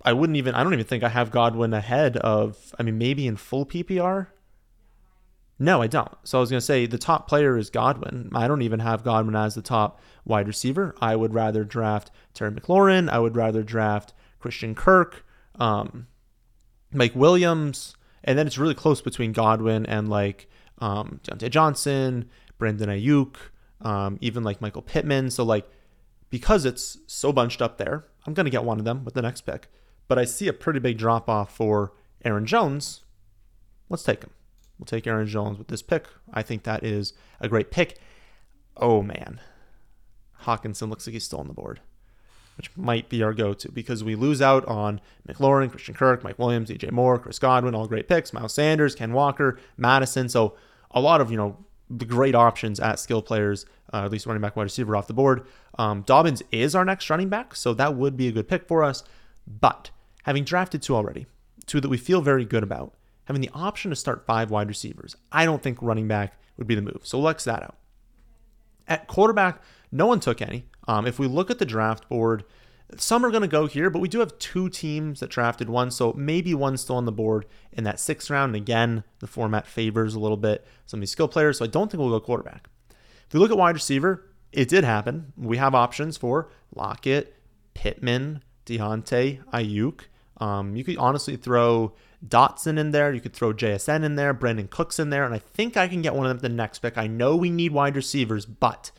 I 0.04 0.12
wouldn't 0.12 0.36
even 0.36 0.54
I 0.54 0.62
don't 0.62 0.74
even 0.74 0.84
think 0.84 1.02
I 1.02 1.08
have 1.08 1.30
Godwin 1.30 1.72
ahead 1.72 2.16
of 2.18 2.74
I 2.78 2.82
mean 2.82 2.98
maybe 2.98 3.26
in 3.26 3.36
full 3.36 3.64
PPR. 3.64 4.28
No, 5.58 5.80
I 5.80 5.86
don't. 5.86 6.12
So 6.24 6.38
I 6.38 6.40
was 6.40 6.50
going 6.50 6.58
to 6.58 6.66
say 6.66 6.84
the 6.86 6.98
top 6.98 7.28
player 7.28 7.56
is 7.56 7.70
Godwin. 7.70 8.28
I 8.34 8.48
don't 8.48 8.62
even 8.62 8.80
have 8.80 9.04
Godwin 9.04 9.36
as 9.36 9.54
the 9.54 9.62
top 9.62 10.00
wide 10.24 10.48
receiver. 10.48 10.96
I 11.00 11.14
would 11.14 11.32
rather 11.32 11.62
draft 11.64 12.10
Terry 12.34 12.50
McLaurin. 12.50 13.08
I 13.08 13.20
would 13.20 13.36
rather 13.36 13.62
draft 13.62 14.12
Christian 14.40 14.74
Kirk, 14.74 15.24
um, 15.60 16.08
Mike 16.92 17.14
Williams, 17.14 17.94
and 18.24 18.36
then 18.36 18.48
it's 18.48 18.58
really 18.58 18.74
close 18.74 19.00
between 19.00 19.32
Godwin 19.32 19.86
and 19.86 20.08
like 20.08 20.50
um, 20.80 21.20
Diontae 21.22 21.50
Johnson, 21.50 22.28
Brandon 22.58 22.88
Aiyuk, 22.88 23.36
um, 23.80 24.18
even 24.20 24.42
like 24.42 24.60
Michael 24.60 24.82
Pittman. 24.82 25.30
So 25.30 25.44
like 25.44 25.70
because 26.30 26.64
it's 26.64 26.98
so 27.06 27.32
bunched 27.32 27.62
up 27.62 27.78
there, 27.78 28.06
I'm 28.26 28.34
going 28.34 28.46
to 28.46 28.50
get 28.50 28.64
one 28.64 28.80
of 28.80 28.84
them 28.84 29.04
with 29.04 29.14
the 29.14 29.22
next 29.22 29.42
pick 29.42 29.68
but 30.08 30.18
I 30.18 30.24
see 30.24 30.48
a 30.48 30.52
pretty 30.52 30.80
big 30.80 30.98
drop 30.98 31.28
off 31.28 31.54
for 31.54 31.92
Aaron 32.24 32.46
Jones. 32.46 33.02
Let's 33.88 34.02
take 34.02 34.22
him. 34.22 34.30
We'll 34.78 34.86
take 34.86 35.06
Aaron 35.06 35.26
Jones 35.26 35.58
with 35.58 35.68
this 35.68 35.82
pick. 35.82 36.06
I 36.32 36.42
think 36.42 36.64
that 36.64 36.82
is 36.82 37.12
a 37.40 37.48
great 37.48 37.70
pick. 37.70 37.98
Oh 38.76 39.02
man, 39.02 39.40
Hockenson 40.42 40.88
looks 40.88 41.06
like 41.06 41.12
he's 41.12 41.24
still 41.24 41.38
on 41.38 41.46
the 41.46 41.54
board, 41.54 41.80
which 42.56 42.76
might 42.76 43.08
be 43.08 43.22
our 43.22 43.32
go-to 43.32 43.70
because 43.70 44.02
we 44.02 44.16
lose 44.16 44.42
out 44.42 44.64
on 44.66 45.00
McLaurin, 45.28 45.70
Christian 45.70 45.94
Kirk, 45.94 46.24
Mike 46.24 46.38
Williams, 46.38 46.70
DJ 46.70 46.90
Moore, 46.90 47.18
Chris 47.18 47.38
Godwin, 47.38 47.74
all 47.74 47.86
great 47.86 48.08
picks. 48.08 48.32
Miles 48.32 48.54
Sanders, 48.54 48.94
Ken 48.94 49.12
Walker, 49.12 49.58
Mattison. 49.76 50.28
So 50.28 50.56
a 50.90 51.00
lot 51.00 51.20
of 51.20 51.30
you 51.30 51.36
know 51.36 51.56
the 51.88 52.04
great 52.04 52.34
options 52.34 52.80
at 52.80 52.98
skill 52.98 53.22
players, 53.22 53.66
uh, 53.92 54.04
at 54.04 54.10
least 54.10 54.26
running 54.26 54.42
back, 54.42 54.56
wide 54.56 54.64
receiver 54.64 54.96
off 54.96 55.06
the 55.06 55.14
board. 55.14 55.46
Um, 55.78 56.02
Dobbins 56.02 56.42
is 56.50 56.74
our 56.74 56.84
next 56.84 57.08
running 57.10 57.28
back, 57.28 57.54
so 57.54 57.74
that 57.74 57.94
would 57.94 58.16
be 58.16 58.28
a 58.28 58.32
good 58.32 58.48
pick 58.48 58.66
for 58.66 58.82
us. 58.82 59.04
But 59.46 59.90
having 60.24 60.44
drafted 60.44 60.82
two 60.82 60.94
already, 60.94 61.26
two 61.66 61.80
that 61.80 61.88
we 61.88 61.96
feel 61.96 62.22
very 62.22 62.44
good 62.44 62.62
about, 62.62 62.94
having 63.24 63.42
the 63.42 63.50
option 63.54 63.90
to 63.90 63.96
start 63.96 64.26
five 64.26 64.50
wide 64.50 64.68
receivers, 64.68 65.16
I 65.32 65.44
don't 65.44 65.62
think 65.62 65.78
running 65.80 66.08
back 66.08 66.38
would 66.56 66.66
be 66.66 66.74
the 66.74 66.82
move. 66.82 67.00
So 67.02 67.18
let's 67.18 67.44
that 67.44 67.62
out. 67.62 67.76
At 68.86 69.06
quarterback, 69.06 69.62
no 69.90 70.06
one 70.06 70.20
took 70.20 70.42
any. 70.42 70.66
Um, 70.86 71.06
if 71.06 71.18
we 71.18 71.26
look 71.26 71.50
at 71.50 71.58
the 71.58 71.64
draft 71.64 72.08
board, 72.08 72.44
some 72.96 73.24
are 73.24 73.30
going 73.30 73.42
to 73.42 73.48
go 73.48 73.66
here, 73.66 73.88
but 73.88 74.00
we 74.00 74.08
do 74.08 74.20
have 74.20 74.38
two 74.38 74.68
teams 74.68 75.20
that 75.20 75.30
drafted 75.30 75.70
one, 75.70 75.90
so 75.90 76.12
maybe 76.12 76.54
one's 76.54 76.82
still 76.82 76.96
on 76.96 77.06
the 77.06 77.12
board 77.12 77.46
in 77.72 77.84
that 77.84 77.98
sixth 77.98 78.28
round. 78.28 78.50
And 78.50 78.62
again, 78.62 79.04
the 79.20 79.26
format 79.26 79.66
favors 79.66 80.14
a 80.14 80.20
little 80.20 80.36
bit 80.36 80.66
some 80.84 80.98
of 80.98 81.00
these 81.00 81.10
skill 81.10 81.28
players, 81.28 81.58
so 81.58 81.64
I 81.64 81.68
don't 81.68 81.90
think 81.90 82.00
we'll 82.00 82.10
go 82.10 82.20
quarterback. 82.20 82.68
If 83.26 83.32
we 83.32 83.40
look 83.40 83.50
at 83.50 83.56
wide 83.56 83.74
receiver, 83.74 84.26
it 84.52 84.68
did 84.68 84.84
happen. 84.84 85.32
We 85.36 85.56
have 85.56 85.74
options 85.74 86.16
for 86.16 86.50
Lockett, 86.74 87.34
Pittman, 87.72 88.42
Diontae, 88.66 89.42
Aiyuk. 89.52 90.00
Um, 90.38 90.76
you 90.76 90.84
could 90.84 90.96
honestly 90.96 91.36
throw 91.36 91.94
Dotson 92.26 92.78
in 92.78 92.90
there. 92.90 93.12
You 93.12 93.20
could 93.20 93.34
throw 93.34 93.52
JSN 93.52 94.04
in 94.04 94.16
there, 94.16 94.34
Brandin 94.34 94.70
Cooks 94.70 94.98
in 94.98 95.10
there, 95.10 95.24
and 95.24 95.34
I 95.34 95.38
think 95.38 95.76
I 95.76 95.88
can 95.88 96.02
get 96.02 96.14
one 96.14 96.26
of 96.26 96.40
them 96.40 96.50
the 96.50 96.56
next 96.56 96.80
pick. 96.80 96.98
I 96.98 97.06
know 97.06 97.36
we 97.36 97.50
need 97.50 97.72
wide 97.72 97.96
receivers, 97.96 98.46
but 98.46 98.90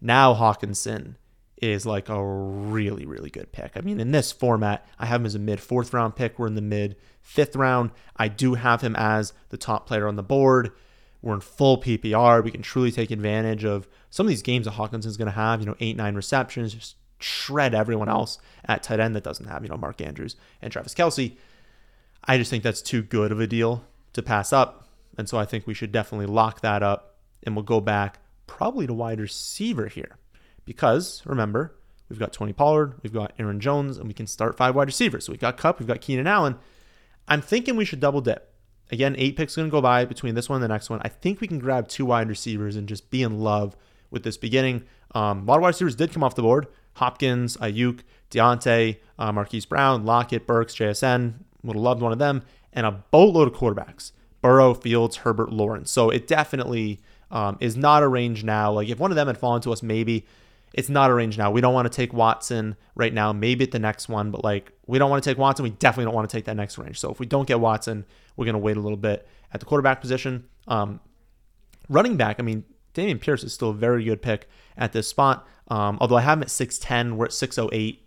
now 0.00 0.34
Hockenson 0.34 1.14
is 1.60 1.84
like 1.84 2.08
a 2.08 2.24
really, 2.24 3.04
really 3.04 3.30
good 3.30 3.52
pick. 3.52 3.72
I 3.74 3.80
mean, 3.80 4.00
in 4.00 4.12
this 4.12 4.32
format, 4.32 4.86
I 4.98 5.06
have 5.06 5.20
him 5.20 5.26
as 5.26 5.34
a 5.34 5.40
mid 5.40 5.60
fourth 5.60 5.92
round 5.92 6.16
pick. 6.16 6.38
We're 6.38 6.46
in 6.46 6.54
the 6.54 6.62
mid 6.62 6.96
fifth 7.20 7.56
round. 7.56 7.90
I 8.16 8.28
do 8.28 8.54
have 8.54 8.80
him 8.80 8.96
as 8.96 9.32
the 9.50 9.56
top 9.56 9.86
player 9.86 10.06
on 10.06 10.16
the 10.16 10.22
board. 10.22 10.72
We're 11.20 11.34
in 11.34 11.40
full 11.40 11.80
PPR. 11.80 12.44
We 12.44 12.52
can 12.52 12.62
truly 12.62 12.92
take 12.92 13.10
advantage 13.10 13.64
of 13.64 13.88
some 14.08 14.26
of 14.26 14.28
these 14.28 14.42
games 14.42 14.66
that 14.66 14.74
Hockenson's 14.74 15.16
going 15.16 15.26
to 15.26 15.32
have, 15.32 15.60
you 15.60 15.66
know, 15.66 15.74
eight, 15.80 15.96
nine 15.96 16.14
receptions, 16.14 16.74
just 16.74 16.94
shred 17.18 17.74
everyone 17.74 18.08
else 18.08 18.38
at 18.64 18.82
tight 18.82 19.00
end 19.00 19.14
that 19.16 19.24
doesn't 19.24 19.46
have, 19.46 19.62
you 19.62 19.68
know, 19.68 19.76
Mark 19.76 20.00
Andrews 20.00 20.36
and 20.62 20.72
Travis 20.72 20.94
Kelce. 20.94 21.36
I 22.24 22.38
just 22.38 22.50
think 22.50 22.62
that's 22.62 22.82
too 22.82 23.02
good 23.02 23.32
of 23.32 23.40
a 23.40 23.46
deal 23.46 23.84
to 24.12 24.22
pass 24.22 24.52
up. 24.52 24.88
And 25.16 25.28
so 25.28 25.38
I 25.38 25.44
think 25.44 25.66
we 25.66 25.74
should 25.74 25.92
definitely 25.92 26.26
lock 26.26 26.60
that 26.60 26.82
up 26.82 27.16
and 27.42 27.56
we'll 27.56 27.64
go 27.64 27.80
back 27.80 28.20
probably 28.46 28.86
to 28.86 28.94
wide 28.94 29.20
receiver 29.20 29.86
here. 29.86 30.16
Because 30.64 31.22
remember, 31.24 31.74
we've 32.08 32.18
got 32.18 32.32
Tony 32.32 32.52
Pollard, 32.52 32.94
we've 33.02 33.12
got 33.12 33.32
Aaron 33.38 33.60
Jones, 33.60 33.96
and 33.96 34.06
we 34.06 34.14
can 34.14 34.26
start 34.26 34.56
five 34.56 34.74
wide 34.74 34.88
receivers. 34.88 35.24
So 35.24 35.32
we've 35.32 35.40
got 35.40 35.56
Kupp, 35.56 35.78
we've 35.78 35.88
got 35.88 36.00
Keenan 36.00 36.26
Allen. 36.26 36.56
I'm 37.26 37.42
thinking 37.42 37.76
we 37.76 37.84
should 37.84 38.00
double 38.00 38.20
dip. 38.20 38.52
Again, 38.90 39.14
eight 39.18 39.36
picks 39.36 39.56
going 39.56 39.68
to 39.68 39.72
go 39.72 39.82
by 39.82 40.04
between 40.04 40.34
this 40.34 40.48
one 40.48 40.56
and 40.56 40.64
the 40.64 40.72
next 40.74 40.88
one. 40.88 41.00
I 41.02 41.08
think 41.08 41.40
we 41.40 41.46
can 41.46 41.58
grab 41.58 41.88
two 41.88 42.06
wide 42.06 42.28
receivers 42.28 42.76
and 42.76 42.88
just 42.88 43.10
be 43.10 43.22
in 43.22 43.40
love 43.40 43.76
with 44.10 44.22
this 44.22 44.36
beginning. 44.36 44.84
Um, 45.14 45.42
a 45.42 45.44
lot 45.44 45.56
of 45.56 45.62
wide 45.62 45.68
receivers 45.68 45.94
did 45.94 46.12
come 46.12 46.24
off 46.24 46.34
the 46.34 46.42
board. 46.42 46.66
Hopkins, 46.98 47.56
Aiyuk, 47.56 48.00
Diontae, 48.30 48.98
uh, 49.18 49.32
Marquise 49.32 49.66
Brown, 49.66 50.04
Lockett, 50.04 50.46
Burks, 50.46 50.74
JSN. 50.74 51.34
Would 51.64 51.76
have 51.76 51.82
loved 51.82 52.02
one 52.02 52.12
of 52.12 52.18
them. 52.18 52.42
And 52.72 52.86
a 52.86 52.92
boatload 52.92 53.48
of 53.48 53.54
quarterbacks. 53.54 54.12
Burrow, 54.40 54.74
Fields, 54.74 55.16
Herbert, 55.16 55.52
Lawrence. 55.52 55.90
So 55.90 56.10
it 56.10 56.26
definitely 56.26 57.00
um, 57.30 57.56
is 57.60 57.76
not 57.76 58.02
a 58.02 58.08
range 58.08 58.44
now. 58.44 58.72
Like 58.72 58.88
if 58.88 58.98
one 58.98 59.10
of 59.10 59.16
them 59.16 59.26
had 59.26 59.38
fallen 59.38 59.60
to 59.62 59.72
us, 59.72 59.82
maybe 59.82 60.26
it's 60.74 60.88
not 60.88 61.10
a 61.10 61.14
range 61.14 61.38
now. 61.38 61.50
We 61.50 61.60
don't 61.60 61.74
want 61.74 61.90
to 61.90 61.96
take 61.96 62.12
Watson 62.12 62.76
right 62.94 63.12
now. 63.12 63.32
Maybe 63.32 63.64
at 63.64 63.70
the 63.70 63.78
next 63.78 64.08
one, 64.08 64.30
but 64.30 64.44
like 64.44 64.72
we 64.86 64.98
don't 64.98 65.10
want 65.10 65.22
to 65.22 65.28
take 65.28 65.38
Watson. 65.38 65.64
We 65.64 65.70
definitely 65.70 66.04
don't 66.04 66.14
want 66.14 66.28
to 66.28 66.36
take 66.36 66.44
that 66.44 66.56
next 66.56 66.78
range. 66.78 67.00
So 67.00 67.10
if 67.10 67.18
we 67.18 67.26
don't 67.26 67.48
get 67.48 67.58
Watson, 67.58 68.04
we're 68.36 68.44
going 68.44 68.54
to 68.54 68.60
wait 68.60 68.76
a 68.76 68.80
little 68.80 68.98
bit 68.98 69.26
at 69.52 69.60
the 69.60 69.66
quarterback 69.66 70.00
position. 70.00 70.44
Um, 70.66 71.00
running 71.88 72.16
back, 72.16 72.36
I 72.38 72.42
mean, 72.42 72.64
Dameon 72.94 73.20
Pierce 73.20 73.44
is 73.44 73.52
still 73.52 73.70
a 73.70 73.74
very 73.74 74.04
good 74.04 74.22
pick 74.22 74.48
at 74.76 74.92
this 74.92 75.08
spot. 75.08 75.46
Um, 75.68 75.98
although 76.00 76.16
I 76.16 76.22
have 76.22 76.38
him 76.38 76.42
at 76.42 76.48
6'10, 76.48 77.16
we're 77.16 77.26
at 77.26 77.30
6'08. 77.30 77.98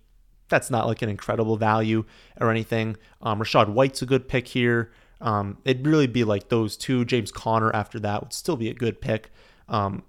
That's 0.50 0.70
not 0.70 0.88
like 0.88 1.02
an 1.02 1.10
incredible 1.10 1.58
value 1.58 2.04
or 2.40 2.52
anything. 2.52 2.98
Um, 3.22 3.40
Rachaad 3.40 3.70
White's 3.70 4.02
a 4.02 4.06
good 4.06 4.28
pick 4.28 4.48
here. 4.50 4.92
Um, 5.22 5.60
it'd 5.64 5.86
really 5.86 6.08
be 6.08 6.24
like 6.24 6.50
those 6.50 6.76
two. 6.76 7.06
James 7.06 7.32
Conner 7.32 7.74
after 7.74 8.00
that 8.00 8.22
would 8.22 8.34
still 8.34 8.58
be 8.58 8.70
a 8.70 8.74
good 8.74 9.00
pick. 9.00 9.32
Um, 9.70 10.04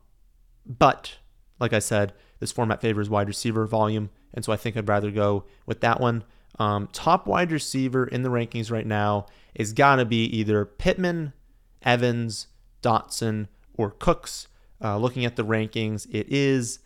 but 0.66 1.18
like 1.60 1.72
I 1.72 1.78
said, 1.78 2.12
this 2.40 2.50
format 2.50 2.80
favors 2.80 3.08
wide 3.08 3.28
receiver 3.28 3.66
volume. 3.66 4.10
And 4.34 4.44
so 4.44 4.52
I 4.52 4.56
think 4.56 4.76
I'd 4.76 4.88
rather 4.88 5.10
go 5.10 5.44
with 5.66 5.80
that 5.80 6.00
one. 6.00 6.24
Um, 6.58 6.88
top 6.92 7.26
wide 7.26 7.52
receiver 7.52 8.06
in 8.06 8.22
the 8.22 8.28
rankings 8.30 8.70
right 8.70 8.86
now 8.86 9.26
is 9.54 9.72
got 9.72 9.96
to 9.96 10.04
be 10.04 10.24
either 10.24 10.64
Pittman, 10.64 11.32
Evans, 11.82 12.48
Dotson, 12.82 13.48
or 13.74 13.90
Cooks. 13.90 14.48
Uh, 14.82 14.98
looking 14.98 15.24
at 15.24 15.36
the 15.36 15.44
rankings, 15.44 16.12
it 16.12 16.26
is 16.28 16.80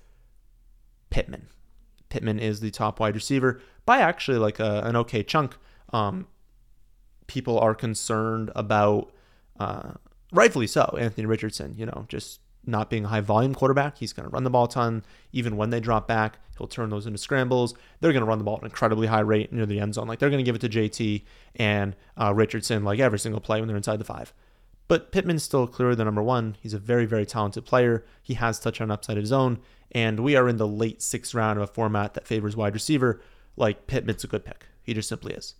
Pittman. 1.10 1.48
Pittman 2.08 2.38
is 2.38 2.60
the 2.60 2.70
top 2.70 3.00
wide 3.00 3.14
receiver 3.14 3.60
by 3.84 3.98
actually 3.98 4.38
like 4.38 4.58
a, 4.58 4.82
an 4.84 4.96
okay 4.96 5.22
chunk. 5.22 5.56
Um, 5.92 6.26
people 7.26 7.58
are 7.58 7.74
concerned 7.74 8.50
about, 8.54 9.12
uh, 9.58 9.92
rightfully 10.32 10.66
so, 10.66 10.96
Anthony 10.98 11.26
Richardson, 11.26 11.74
you 11.76 11.86
know, 11.86 12.06
just 12.08 12.40
not 12.66 12.90
being 12.90 13.04
a 13.04 13.08
high 13.08 13.20
volume 13.20 13.54
quarterback. 13.54 13.98
He's 13.98 14.12
going 14.12 14.28
to 14.28 14.30
run 14.32 14.44
the 14.44 14.50
ball 14.50 14.64
a 14.64 14.68
ton. 14.68 15.04
Even 15.32 15.56
when 15.56 15.70
they 15.70 15.80
drop 15.80 16.08
back, 16.08 16.38
he'll 16.58 16.66
turn 16.66 16.90
those 16.90 17.06
into 17.06 17.18
scrambles. 17.18 17.74
They're 18.00 18.12
going 18.12 18.22
to 18.22 18.28
run 18.28 18.38
the 18.38 18.44
ball 18.44 18.56
at 18.56 18.62
an 18.62 18.66
incredibly 18.66 19.06
high 19.06 19.20
rate 19.20 19.52
near 19.52 19.66
the 19.66 19.80
end 19.80 19.94
zone. 19.94 20.08
Like 20.08 20.18
they're 20.18 20.30
going 20.30 20.44
to 20.44 20.50
give 20.50 20.56
it 20.56 20.60
to 20.62 20.68
JT 20.68 21.24
and 21.56 21.94
uh, 22.20 22.34
Richardson 22.34 22.84
like 22.84 22.98
every 22.98 23.18
single 23.18 23.40
play 23.40 23.60
when 23.60 23.68
they're 23.68 23.76
inside 23.76 23.98
the 23.98 24.04
five. 24.04 24.32
But 24.88 25.10
Pittman's 25.10 25.42
still 25.42 25.66
clearly 25.66 25.96
the 25.96 26.04
number 26.04 26.22
one. 26.22 26.56
He's 26.60 26.74
a 26.74 26.78
very, 26.78 27.06
very 27.06 27.26
talented 27.26 27.64
player. 27.64 28.04
He 28.22 28.34
has 28.34 28.58
touchdown 28.58 28.90
upside 28.90 29.16
of 29.16 29.22
his 29.22 29.32
own. 29.32 29.58
And 29.92 30.20
we 30.20 30.36
are 30.36 30.48
in 30.48 30.56
the 30.56 30.66
late 30.66 31.00
sixth 31.02 31.34
round 31.34 31.58
of 31.58 31.62
a 31.62 31.72
format 31.72 32.14
that 32.14 32.26
favors 32.26 32.56
wide 32.56 32.74
receiver. 32.74 33.20
Like 33.56 33.86
Pittman's 33.86 34.24
a 34.24 34.26
good 34.26 34.44
pick. 34.44 34.66
He 34.82 34.94
just 34.94 35.08
simply 35.08 35.34
is. 35.34 35.54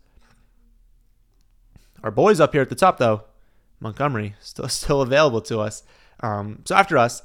Our 2.03 2.11
boys 2.11 2.41
up 2.41 2.53
here 2.53 2.63
at 2.63 2.69
the 2.69 2.75
top, 2.75 2.99
though, 2.99 3.25
Montgomery, 3.81 4.35
still 4.41 4.69
still 4.71 5.03
available 5.03 5.41
to 5.43 5.61
us. 5.61 5.83
Um, 6.21 6.63
so 6.65 6.75
after 6.75 6.97
us, 6.99 7.23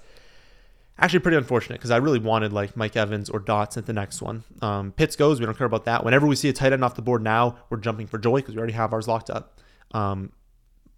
actually 0.98 1.20
pretty 1.20 1.38
unfortunate 1.38 1.76
because 1.76 1.92
I 1.92 1.98
really 1.98 2.20
wanted 2.20 2.54
like 2.54 2.78
Mike 2.78 2.96
Evans 2.96 3.30
or 3.30 3.40
Dots 3.40 3.78
at 3.78 3.86
the 3.86 3.94
next 3.94 4.22
one. 4.22 4.44
Um, 4.62 4.92
Pitts 4.92 5.16
goes, 5.16 5.40
we 5.40 5.46
don't 5.46 5.58
care 5.58 5.68
about 5.68 5.86
that. 5.86 6.04
Whenever 6.04 6.28
we 6.28 6.36
see 6.36 6.50
a 6.50 6.54
tight 6.54 6.74
end 6.74 6.84
off 6.84 6.96
the 6.96 7.02
board 7.02 7.24
now, 7.24 7.58
we're 7.70 7.78
jumping 7.78 8.08
for 8.08 8.18
joy 8.18 8.38
because 8.38 8.56
we 8.56 8.60
already 8.60 8.74
have 8.74 8.94
ours 8.94 9.08
locked 9.08 9.30
up. 9.30 9.60
Um, 9.92 10.32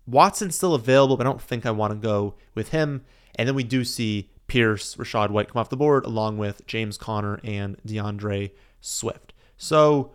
Watson's 0.05 0.55
still 0.55 0.75
available, 0.75 1.15
but 1.15 1.25
I 1.25 1.29
don't 1.29 1.41
think 1.41 1.65
I 1.65 1.71
want 1.71 1.91
to 1.91 1.95
go 1.95 2.35
with 2.55 2.69
him. 2.69 3.05
And 3.35 3.47
then 3.47 3.55
we 3.55 3.63
do 3.63 3.83
see 3.83 4.29
Pierce, 4.47 4.95
Rachaad 4.95 5.29
White 5.29 5.49
come 5.49 5.59
off 5.59 5.69
the 5.69 5.77
board 5.77 6.05
along 6.05 6.37
with 6.37 6.65
James 6.67 6.97
Conner 6.97 7.39
and 7.43 7.77
D'Andre 7.85 8.51
Swift. 8.81 9.33
So, 9.57 10.11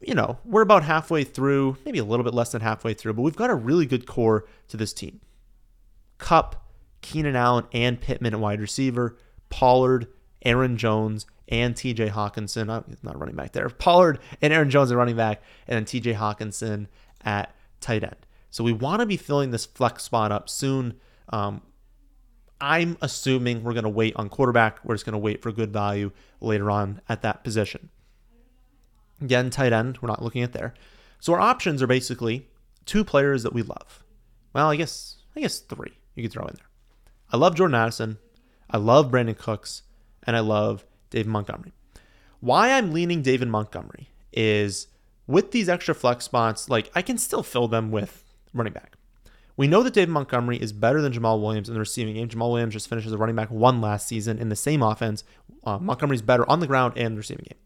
you 0.00 0.14
know, 0.14 0.38
we're 0.44 0.62
about 0.62 0.84
halfway 0.84 1.24
through, 1.24 1.76
maybe 1.84 1.98
a 1.98 2.04
little 2.04 2.24
bit 2.24 2.34
less 2.34 2.52
than 2.52 2.62
halfway 2.62 2.94
through, 2.94 3.14
but 3.14 3.22
we've 3.22 3.36
got 3.36 3.50
a 3.50 3.54
really 3.54 3.86
good 3.86 4.06
core 4.06 4.46
to 4.68 4.76
this 4.76 4.92
team. 4.92 5.20
Kupp, 6.18 6.70
Keenan 7.02 7.36
Allen 7.36 7.66
and 7.72 8.00
Pittman 8.00 8.34
at 8.34 8.40
wide 8.40 8.60
receiver, 8.60 9.16
Pollard, 9.50 10.08
Aaron 10.42 10.76
Jones, 10.76 11.26
and 11.48 11.74
TJ 11.74 12.10
Hockenson. 12.10 12.66
not 13.02 13.18
running 13.18 13.36
back 13.36 13.52
there. 13.52 13.68
Pollard 13.68 14.18
and 14.40 14.52
Aaron 14.52 14.70
Jones 14.70 14.90
are 14.90 14.96
running 14.96 15.16
back, 15.16 15.42
and 15.66 15.76
then 15.76 15.84
TJ 15.84 16.16
Hockenson 16.16 16.86
at 17.24 17.54
tight 17.80 18.02
end. 18.02 18.16
So 18.50 18.64
we 18.64 18.72
want 18.72 19.00
to 19.00 19.06
be 19.06 19.16
filling 19.16 19.50
this 19.50 19.66
flex 19.66 20.04
spot 20.04 20.32
up 20.32 20.48
soon. 20.48 20.94
Um, 21.28 21.62
I'm 22.64 22.96
assuming 23.02 23.62
we're 23.62 23.74
going 23.74 23.84
to 23.84 23.90
wait 23.90 24.16
on 24.16 24.30
quarterback. 24.30 24.82
We're 24.82 24.94
just 24.94 25.04
going 25.04 25.12
to 25.12 25.18
wait 25.18 25.42
for 25.42 25.52
good 25.52 25.70
value 25.70 26.12
later 26.40 26.70
on 26.70 27.02
at 27.10 27.20
that 27.20 27.44
position. 27.44 27.90
Again, 29.20 29.50
tight 29.50 29.74
end, 29.74 29.98
we're 30.00 30.08
not 30.08 30.22
looking 30.22 30.42
at 30.42 30.54
there. 30.54 30.72
So 31.20 31.34
our 31.34 31.40
options 31.40 31.82
are 31.82 31.86
basically 31.86 32.48
two 32.86 33.04
players 33.04 33.42
that 33.42 33.52
we 33.52 33.60
love. 33.60 34.02
Well, 34.54 34.70
I 34.70 34.76
guess 34.76 35.16
I 35.36 35.40
guess 35.40 35.58
three 35.58 35.92
you 36.14 36.22
could 36.22 36.32
throw 36.32 36.46
in 36.46 36.54
there. 36.54 36.70
I 37.30 37.36
love 37.36 37.54
Jordan 37.54 37.74
Addison. 37.74 38.16
I 38.70 38.78
love 38.78 39.10
Brandin 39.10 39.36
Cooks. 39.36 39.82
And 40.22 40.34
I 40.34 40.40
love 40.40 40.86
David 41.10 41.26
Montgomery. 41.26 41.72
Why 42.40 42.70
I'm 42.70 42.94
leaning 42.94 43.20
David 43.20 43.48
Montgomery 43.48 44.08
is 44.32 44.86
with 45.26 45.50
these 45.50 45.68
extra 45.68 45.94
flex 45.94 46.24
spots, 46.24 46.70
like 46.70 46.90
I 46.94 47.02
can 47.02 47.18
still 47.18 47.42
fill 47.42 47.68
them 47.68 47.90
with 47.90 48.24
running 48.54 48.72
back. 48.72 48.96
We 49.56 49.68
know 49.68 49.82
that 49.82 49.94
David 49.94 50.10
Montgomery 50.10 50.56
is 50.56 50.72
better 50.72 51.00
than 51.00 51.12
Jamaal 51.12 51.40
Williams 51.40 51.68
in 51.68 51.74
the 51.74 51.80
receiving 51.80 52.14
game. 52.14 52.28
Jamaal 52.28 52.50
Williams 52.50 52.72
just 52.72 52.88
finished 52.88 53.06
as 53.06 53.12
a 53.12 53.18
running 53.18 53.36
back 53.36 53.50
one 53.50 53.80
last 53.80 54.08
season 54.08 54.38
in 54.38 54.48
the 54.48 54.56
same 54.56 54.82
offense. 54.82 55.22
Uh, 55.62 55.78
Montgomery's 55.78 56.22
better 56.22 56.48
on 56.50 56.60
the 56.60 56.66
ground 56.66 56.94
and 56.96 57.14
the 57.14 57.18
receiving 57.18 57.46
game. 57.48 57.58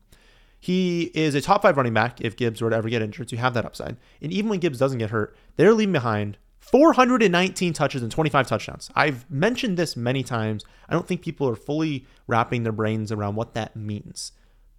He 0.60 1.04
is 1.14 1.34
a 1.34 1.40
top 1.40 1.62
five 1.62 1.76
running 1.76 1.94
back 1.94 2.20
if 2.20 2.36
Gibbs 2.36 2.60
were 2.60 2.70
to 2.70 2.76
ever 2.76 2.88
get 2.88 3.00
injured, 3.00 3.30
so 3.30 3.36
you 3.36 3.40
have 3.40 3.54
that 3.54 3.64
upside. 3.64 3.96
And 4.20 4.32
even 4.32 4.50
when 4.50 4.58
Gibbs 4.58 4.78
doesn't 4.78 4.98
get 4.98 5.10
hurt, 5.10 5.36
they're 5.56 5.72
leaving 5.72 5.92
behind 5.92 6.36
419 6.58 7.72
touches 7.72 8.02
and 8.02 8.10
25 8.10 8.46
touchdowns. 8.46 8.90
I've 8.94 9.30
mentioned 9.30 9.76
this 9.76 9.96
many 9.96 10.22
times. 10.22 10.64
I 10.88 10.92
don't 10.92 11.06
think 11.06 11.22
people 11.22 11.48
are 11.48 11.56
fully 11.56 12.06
wrapping 12.26 12.64
their 12.64 12.72
brains 12.72 13.12
around 13.12 13.36
what 13.36 13.54
that 13.54 13.76
means. 13.76 14.32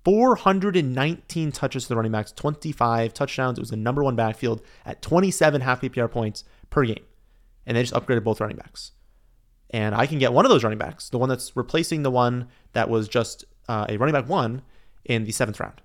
419 0.05 1.51
touches 1.51 1.83
to 1.83 1.89
the 1.89 1.95
running 1.95 2.11
backs, 2.11 2.31
25 2.31 3.13
touchdowns. 3.13 3.57
It 3.57 3.61
was 3.61 3.69
the 3.69 3.77
number 3.77 4.03
one 4.03 4.15
backfield 4.15 4.61
at 4.85 5.01
27 5.01 5.61
half 5.61 5.81
PPR 5.81 6.09
points 6.09 6.43
per 6.69 6.85
game. 6.85 7.05
And 7.65 7.77
they 7.77 7.83
just 7.83 7.93
upgraded 7.93 8.23
both 8.23 8.41
running 8.41 8.57
backs. 8.57 8.91
And 9.71 9.93
I 9.93 10.07
can 10.07 10.17
get 10.17 10.33
one 10.33 10.45
of 10.45 10.49
those 10.49 10.63
running 10.63 10.79
backs, 10.79 11.09
the 11.09 11.19
one 11.19 11.29
that's 11.29 11.55
replacing 11.55 12.03
the 12.03 12.11
one 12.11 12.47
that 12.73 12.89
was 12.89 13.07
just 13.07 13.45
uh, 13.67 13.85
a 13.87 13.97
running 13.97 14.13
back 14.13 14.27
one 14.27 14.63
in 15.05 15.25
the 15.25 15.31
seventh 15.31 15.59
round, 15.59 15.81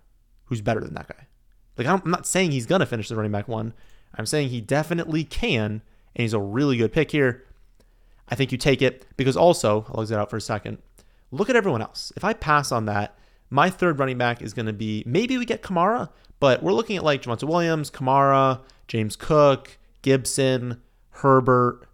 who's 0.47 0.63
better 0.63 0.81
than 0.81 0.95
that 0.95 1.09
guy. 1.09 1.27
Like, 1.77 1.87
I'm 1.87 2.03
not 2.11 2.27
saying 2.27 2.53
he's 2.53 2.67
going 2.67 2.81
to 2.81 2.87
finish 2.87 3.09
the 3.09 3.17
running 3.17 3.33
back 3.33 3.49
one. 3.49 3.75
I'm 4.15 4.27
saying 4.27 4.49
he 4.49 4.61
definitely 4.61 5.25
can 5.25 5.83
and 6.15 6.23
he's 6.23 6.33
a 6.33 6.41
really 6.41 6.77
good 6.77 6.93
pick 6.93 7.11
here. 7.11 7.45
I 8.29 8.35
think 8.35 8.53
you 8.53 8.59
take 8.59 8.81
it 8.81 9.07
because 9.17 9.37
also, 9.37 9.85
I'll 9.91 10.01
exit 10.01 10.19
out 10.19 10.31
for 10.31 10.37
a 10.37 10.41
second. 10.41 10.79
Look 11.31 11.51
at 11.51 11.57
everyone 11.57 11.83
else. 11.83 12.13
If 12.17 12.25
I 12.25 12.33
pass 12.33 12.73
on 12.73 12.87
that, 12.87 13.19
my 13.51 13.69
third 13.71 13.99
running 13.99 14.19
back 14.19 14.41
is 14.41 14.55
going 14.55 14.67
to 14.67 14.73
be 14.73 15.03
maybe 15.07 15.37
we 15.37 15.45
get 15.45 15.63
Kamara, 15.63 16.09
but 16.41 16.63
we're 16.63 16.73
looking 16.73 16.97
at 16.97 17.05
like 17.05 17.23
Javonte 17.23 17.45
Williams, 17.45 17.91
Kamara, 17.91 18.61
James 18.89 19.17
Cook, 19.17 19.79
Gibson, 20.05 20.83
Herbert, 21.11 21.89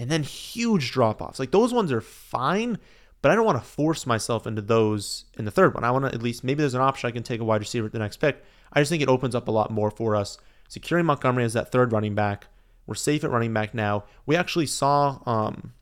and 0.00 0.10
then 0.10 0.24
huge 0.24 0.90
drop 0.90 1.22
offs. 1.22 1.38
Like 1.38 1.52
those 1.52 1.72
ones 1.72 1.92
are 1.92 2.00
fine, 2.00 2.76
but 3.22 3.30
I 3.30 3.36
don't 3.36 3.46
want 3.46 3.62
to 3.62 3.64
force 3.64 4.04
myself 4.04 4.48
into 4.48 4.60
those 4.60 5.26
in 5.38 5.44
the 5.44 5.52
third 5.52 5.74
one. 5.74 5.84
I 5.84 5.92
want 5.92 6.06
to 6.06 6.12
at 6.12 6.22
least 6.22 6.42
maybe 6.42 6.58
there's 6.58 6.74
an 6.74 6.80
option 6.80 7.06
I 7.08 7.12
can 7.12 7.22
take 7.22 7.40
a 7.40 7.44
wide 7.44 7.60
receiver 7.60 7.86
at 7.86 7.92
the 7.92 8.00
next 8.00 8.16
pick. 8.16 8.44
I 8.72 8.80
just 8.80 8.90
think 8.90 9.02
it 9.02 9.08
opens 9.08 9.36
up 9.36 9.46
a 9.46 9.52
lot 9.52 9.70
more 9.70 9.92
for 9.92 10.16
us. 10.16 10.38
Securing 10.68 11.06
Montgomery 11.06 11.44
as 11.44 11.52
that 11.52 11.70
third 11.70 11.92
running 11.92 12.16
back. 12.16 12.48
We're 12.86 12.96
safe 12.96 13.22
at 13.22 13.30
running 13.30 13.54
back 13.54 13.74
now. 13.74 14.04
We 14.26 14.34
actually 14.34 14.66
saw 14.66 15.20
um, 15.24 15.72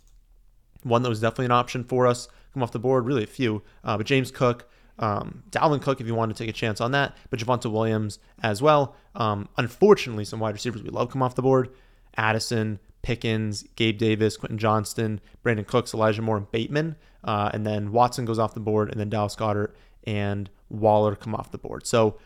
one 0.82 1.02
that 1.02 1.08
was 1.08 1.20
definitely 1.20 1.46
an 1.46 1.52
option 1.52 1.82
for 1.82 2.06
us 2.06 2.28
come 2.52 2.62
off 2.62 2.72
the 2.72 2.78
board, 2.78 3.06
really 3.06 3.24
a 3.24 3.26
few, 3.26 3.62
uh, 3.82 3.96
but 3.96 4.06
James 4.06 4.30
Cook. 4.30 4.68
Um, 4.98 5.42
Dalvin 5.50 5.80
Cook, 5.80 6.00
if 6.00 6.06
you 6.06 6.14
want 6.14 6.34
to 6.34 6.42
take 6.42 6.50
a 6.50 6.56
chance 6.56 6.80
on 6.80 6.92
that, 6.92 7.16
but 7.30 7.38
Javonte 7.38 7.70
Williams 7.70 8.18
as 8.42 8.62
well. 8.62 8.94
Um, 9.14 9.48
unfortunately, 9.56 10.24
some 10.24 10.40
wide 10.40 10.54
receivers 10.54 10.82
we 10.82 10.90
love 10.90 11.10
come 11.10 11.22
off 11.22 11.34
the 11.34 11.42
board. 11.42 11.70
Addison, 12.16 12.78
Pickens, 13.02 13.64
Gabe 13.74 13.98
Davis, 13.98 14.36
Quentin 14.36 14.58
Johnston, 14.58 15.20
Brandin 15.44 15.66
Cooks, 15.66 15.94
Elijah 15.94 16.22
Moore, 16.22 16.36
and 16.36 16.50
Bateman. 16.50 16.96
Uh, 17.24 17.50
and 17.52 17.66
then 17.66 17.92
Watson 17.92 18.24
goes 18.24 18.38
off 18.38 18.54
the 18.54 18.60
board, 18.60 18.90
and 18.90 19.00
then 19.00 19.08
Dallas 19.08 19.36
Goedert 19.36 19.74
and 20.04 20.50
Waller 20.68 21.14
come 21.14 21.34
off 21.34 21.50
the 21.50 21.58
board. 21.58 21.86
So 21.86 22.18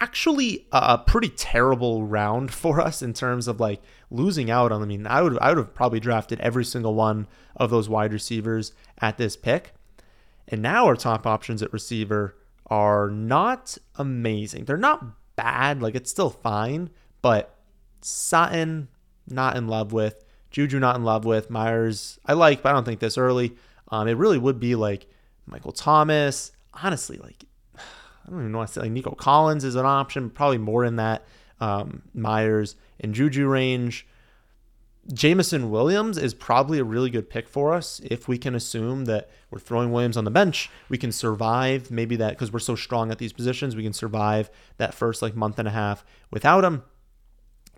actually 0.00 0.66
a 0.72 0.98
pretty 0.98 1.28
terrible 1.28 2.04
round 2.04 2.52
for 2.52 2.80
us 2.80 3.02
in 3.02 3.12
terms 3.12 3.48
of 3.48 3.60
like 3.60 3.80
losing 4.10 4.50
out 4.50 4.72
on. 4.72 4.82
I 4.82 4.86
mean, 4.86 5.06
I 5.06 5.22
would 5.22 5.38
I 5.38 5.48
would 5.50 5.58
have 5.58 5.74
probably 5.74 6.00
drafted 6.00 6.40
every 6.40 6.64
single 6.64 6.94
one 6.94 7.26
of 7.56 7.70
those 7.70 7.88
wide 7.88 8.12
receivers 8.12 8.72
at 9.00 9.18
this 9.18 9.36
pick. 9.36 9.72
And 10.48 10.62
now 10.62 10.86
our 10.86 10.96
top 10.96 11.26
options 11.26 11.62
at 11.62 11.72
receiver 11.72 12.36
are 12.66 13.10
not 13.10 13.78
amazing. 13.96 14.64
They're 14.64 14.76
not 14.76 15.04
bad, 15.36 15.82
like 15.82 15.94
it's 15.94 16.10
still 16.10 16.30
fine, 16.30 16.90
but 17.22 17.54
Sutton 18.00 18.88
not 19.26 19.56
in 19.56 19.68
love 19.68 19.92
with, 19.92 20.24
Juju 20.50 20.78
not 20.78 20.96
in 20.96 21.04
love 21.04 21.24
with, 21.24 21.50
Meyers 21.50 22.18
I 22.26 22.32
like, 22.32 22.62
but 22.62 22.70
I 22.70 22.72
don't 22.72 22.84
think 22.84 23.00
this 23.00 23.18
early. 23.18 23.54
Um, 23.90 24.08
it 24.08 24.16
really 24.16 24.38
would 24.38 24.58
be 24.58 24.74
like 24.74 25.06
Michael 25.46 25.72
Thomas. 25.72 26.52
Honestly, 26.74 27.18
like 27.18 27.44
I 27.76 28.30
don't 28.30 28.40
even 28.40 28.52
know 28.52 28.64
to 28.64 28.68
say. 28.68 28.80
Like 28.80 28.90
Nico 28.90 29.12
Collins 29.12 29.64
is 29.64 29.74
an 29.74 29.86
option, 29.86 30.30
probably 30.30 30.58
more 30.58 30.84
in 30.84 30.96
that 30.96 31.24
um, 31.60 32.02
Meyers 32.14 32.76
and 33.00 33.14
Juju 33.14 33.46
range. 33.46 34.06
Jameson 35.12 35.70
Williams 35.70 36.18
is 36.18 36.34
probably 36.34 36.78
a 36.78 36.84
really 36.84 37.08
good 37.08 37.30
pick 37.30 37.48
for 37.48 37.72
us 37.72 37.98
if 38.04 38.28
we 38.28 38.36
can 38.36 38.54
assume 38.54 39.06
that 39.06 39.30
we're 39.50 39.58
throwing 39.58 39.90
Williams 39.90 40.18
on 40.18 40.24
the 40.24 40.30
bench. 40.30 40.68
We 40.90 40.98
can 40.98 41.12
survive 41.12 41.90
maybe 41.90 42.16
that 42.16 42.30
because 42.30 42.52
we're 42.52 42.58
so 42.58 42.76
strong 42.76 43.10
at 43.10 43.18
these 43.18 43.32
positions. 43.32 43.74
We 43.74 43.82
can 43.82 43.94
survive 43.94 44.50
that 44.76 44.92
first 44.92 45.22
like 45.22 45.34
month 45.34 45.58
and 45.58 45.66
a 45.66 45.72
half 45.72 46.04
without 46.30 46.62
him. 46.62 46.82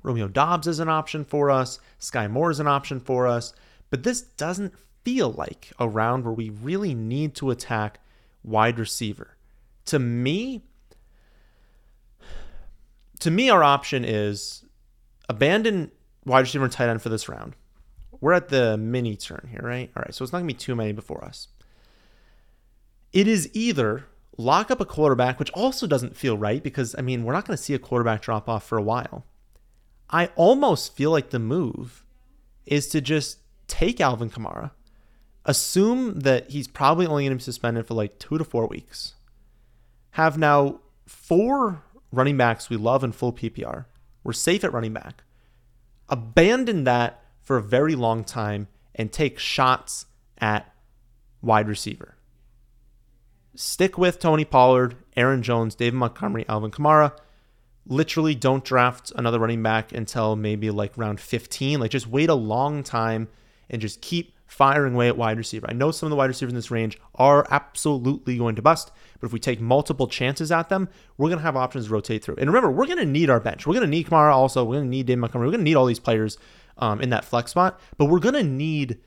Romeo 0.03 0.27
Doubs 0.27 0.67
is 0.67 0.81
an 0.81 0.89
option 0.89 1.25
for 1.25 1.51
us. 1.51 1.79
Skyy 2.01 2.29
Moore 2.29 2.51
is 2.51 2.59
an 2.59 2.67
option 2.67 2.99
for 2.99 3.29
us. 3.29 3.53
But 3.91 4.03
this 4.03 4.23
doesn't 4.23 4.75
feel 5.05 5.31
like 5.31 5.73
a 5.79 5.89
round 5.89 6.25
where 6.25 6.33
we 6.33 6.51
really 6.51 6.95
need 6.95 7.37
to 7.37 7.51
attack 7.51 8.01
wide 8.43 8.79
receiver. 8.79 9.37
To 9.87 9.99
me, 9.99 10.63
to 13.21 13.31
me, 13.31 13.51
our 13.51 13.63
option 13.63 14.05
is 14.05 14.65
abandon 15.29 15.93
wide 16.25 16.41
receiver 16.41 16.65
and 16.65 16.73
tight 16.73 16.89
end 16.89 17.03
for 17.03 17.09
this 17.09 17.29
round. 17.29 17.55
We're 18.21 18.33
at 18.33 18.49
the 18.49 18.77
mini 18.77 19.17
turn 19.17 19.49
here, 19.51 19.63
right? 19.63 19.91
All 19.97 20.03
right, 20.03 20.15
so 20.15 20.23
it's 20.23 20.33
not 20.33 20.41
gonna 20.41 20.49
be 20.49 20.55
too 20.55 20.75
many 20.75 20.93
before 20.93 21.25
us. 21.25 21.49
It 23.13 23.27
is 23.27 23.51
either 23.53 24.05
lock 24.37 24.71
up 24.71 24.81
a 24.81 24.85
quarterback, 24.87 25.39
which 25.39 25.51
also 25.51 25.87
doesn't 25.87 26.17
feel 26.17 26.37
right 26.39 26.63
because 26.63 26.95
I 26.99 27.03
mean 27.03 27.25
we're 27.25 27.33
not 27.33 27.47
gonna 27.47 27.57
see 27.57 27.75
a 27.75 27.79
quarterback 27.79 28.23
drop 28.23 28.49
off 28.49 28.65
for 28.65 28.79
a 28.79 28.83
while. 28.83 29.25
I 30.11 30.27
almost 30.35 30.97
feel 30.97 31.11
like 31.11 31.31
the 31.31 31.39
move 31.39 32.05
is 32.67 32.89
to 32.89 33.01
just 33.01 33.39
take 33.69 34.01
Alvin 34.01 34.29
Kamara, 34.29 34.73
assume 35.45 36.21
that 36.21 36.51
he's 36.51 36.69
probably 36.69 37.07
only 37.07 37.25
going 37.25 37.31
to 37.31 37.37
be 37.37 37.43
suspended 37.43 37.87
for 37.87 37.95
like 37.95 38.19
two 38.19 38.37
to 38.37 38.45
four 38.45 38.67
weeks, 38.67 39.15
have 40.13 40.37
now 40.37 40.81
four 41.07 41.83
running 42.13 42.37
backs 42.37 42.69
we 42.69 42.77
love 42.77 43.05
in 43.05 43.13
full 43.13 43.33
PPR. 43.33 43.87
We're 44.25 44.33
safe 44.33 44.65
at 44.65 44.73
running 44.73 44.93
back. 44.93 45.23
Abandon 46.11 46.85
that 46.85 47.23
for 47.41 47.57
a 47.57 47.63
very 47.63 47.95
long 47.95 48.25
time 48.25 48.69
and 48.95 49.11
take 49.11 49.39
shots 49.39 50.07
at 50.39 50.73
wide 51.41 51.69
receiver. 51.69 52.17
Stick 53.55 53.97
with 53.97 54.19
Tony 54.19 54.45
Pollard, 54.45 54.97
Aaron 55.17 55.43
Jones, 55.43 55.75
David 55.75 55.95
Montgomery, 55.95 56.45
Alvin 56.49 56.71
Kamara 56.71 57.13
literally 57.87 58.35
don't 58.35 58.65
draft 58.65 59.13
another 59.17 59.39
running 59.39 59.63
back 59.63 59.93
until 59.93 60.37
maybe 60.37 60.71
like 60.71 60.97
round 60.97 61.21
15. 61.21 61.81
Like 61.81 61.91
just 61.91 62.07
wait 62.07 62.29
a 62.29 62.35
long 62.35 62.83
time 62.83 63.29
and 63.69 63.81
just 63.81 64.01
keep 64.01 64.35
firing 64.47 64.95
away 64.95 65.09
at 65.09 65.17
wide 65.17 65.39
receiver. 65.39 65.67
I 65.69 65.73
know 65.73 65.91
some 65.91 66.07
of 66.07 66.11
the 66.11 66.17
wide 66.17 66.29
receivers 66.29 66.53
in 66.53 66.57
this 66.57 66.71
range 66.71 66.99
are 67.15 67.47
absolutely 67.51 68.37
going 68.37 68.57
to 68.57 68.63
bust, 68.63 68.91
but 69.21 69.27
if 69.27 69.33
we 69.33 69.39
take 69.39 69.61
multiple 69.61 70.09
chances 70.09 70.51
at 70.51 70.69
them, 70.69 70.89
we're 71.19 71.29
going 71.29 71.39
to 71.39 71.45
have 71.45 71.57
options 71.57 71.87
to 71.87 71.93
rotate 71.93 72.25
through. 72.25 72.37
And 72.39 72.49
remember, 72.49 72.71
we're 72.71 72.87
going 72.87 72.99
to 72.99 73.07
need 73.07 73.31
our 73.31 73.41
bench. 73.41 73.67
We're 73.67 73.75
going 73.75 73.85
to 73.85 73.91
need 73.91 74.07
Kamara 74.07 74.33
also. 74.33 74.65
We're 74.65 74.77
going 74.77 74.87
to 74.87 74.91
need 74.91 75.07
Dave 75.07 75.19
Montgomery. 75.19 75.49
We're 75.49 75.53
going 75.53 75.65
to 75.65 75.71
need 75.71 75.77
all 75.77 75.87
these 75.87 76.01
players 76.01 76.39
um, 76.79 77.01
in 77.01 77.11
that 77.11 77.25
flex 77.25 77.51
spot, 77.51 77.79
but 77.99 78.07
we're 78.07 78.19
going 78.19 78.35
to 78.35 78.43
need 78.43 78.99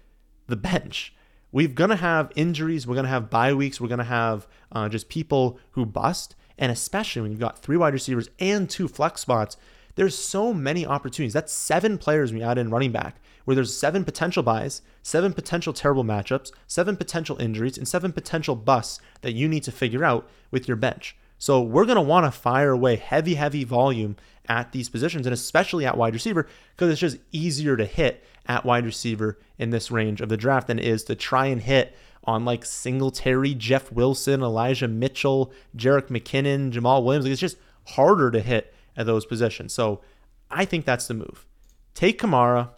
the 0.48 0.56
bench. 0.56 1.14
We're 1.52 1.68
going 1.68 1.90
to 1.90 1.96
have 1.96 2.32
injuries. 2.36 2.88
We're 2.88 2.96
going 2.96 3.06
to 3.06 3.12
have 3.12 3.30
bye 3.30 3.54
weeks. 3.54 3.80
We're 3.80 3.88
going 3.88 4.00
to 4.00 4.04
have 4.06 4.48
uh, 4.72 4.90
just 4.90 5.10
people 5.10 5.60
who 5.72 5.86
bust. 5.86 6.36
And 6.58 6.72
especially 6.72 7.22
when 7.22 7.32
you've 7.32 7.40
got 7.40 7.60
three 7.60 7.78
wide 7.78 7.94
receivers 7.94 8.30
and 8.40 8.70
two 8.70 8.88
flex 8.88 9.22
spots, 9.22 9.58
there's 9.96 10.18
so 10.18 10.54
many 10.54 10.86
opportunities. 10.86 11.34
That's 11.34 11.54
seven 11.54 11.98
players 11.98 12.34
we 12.34 12.42
add 12.42 12.58
in 12.58 12.70
running 12.70 12.92
back, 12.92 13.22
where 13.46 13.56
there's 13.56 13.76
seven 13.76 14.06
potential 14.06 14.44
buys, 14.44 14.82
seven 15.02 15.34
potential 15.34 15.74
terrible 15.74 16.04
matchups, 16.04 16.52
seven 16.68 16.96
potential 16.96 17.40
injuries, 17.40 17.78
and 17.78 17.88
seven 17.88 18.12
potential 18.12 18.56
busts 18.56 19.00
that 19.22 19.34
you 19.34 19.48
need 19.48 19.64
to 19.64 19.72
figure 19.72 20.04
out 20.04 20.28
with 20.52 20.68
your 20.68 20.78
bench. 20.78 21.16
So 21.38 21.62
we're 21.62 21.86
going 21.86 21.98
to 21.98 22.02
want 22.02 22.26
to 22.26 22.32
fire 22.32 22.72
away 22.72 22.96
heavy, 22.96 23.36
heavy 23.36 23.64
volume 23.64 24.16
at 24.48 24.72
these 24.72 24.90
positions, 24.90 25.26
and 25.26 25.34
especially 25.34 25.86
at 25.86 25.98
wide 25.98 26.14
receiver, 26.14 26.48
because 26.76 26.90
it's 26.90 27.02
just 27.02 27.18
easier 27.32 27.76
to 27.76 27.86
hit 27.86 28.24
at 28.46 28.66
wide 28.66 28.86
receiver 28.86 29.40
in 29.58 29.70
this 29.70 29.92
range 29.92 30.22
of 30.22 30.30
the 30.30 30.38
draft 30.38 30.68
than 30.68 30.80
it 30.80 30.86
is 30.86 31.04
to 31.06 31.16
try 31.16 31.48
and 31.48 31.62
hit 31.62 31.96
on 32.26 32.46
like 32.46 32.64
Singletary, 32.64 33.54
Jeff 33.54 33.92
Wilson, 33.92 34.42
Elijah 34.42 34.88
Mitchell, 34.88 35.52
Jerick 35.76 36.08
McKinnon, 36.08 36.72
Jamaal 36.72 37.04
Williams. 37.04 37.26
Like 37.26 37.34
it's 37.34 37.42
just 37.42 37.58
harder 37.88 38.32
to 38.32 38.40
hit 38.40 38.74
at 38.96 39.06
those 39.06 39.26
positions. 39.26 39.74
So 39.74 40.02
I 40.50 40.66
think 40.66 40.86
that's 40.86 41.08
the 41.08 41.14
move. 41.14 41.46
Take 41.94 42.22
Kamara, 42.22 42.70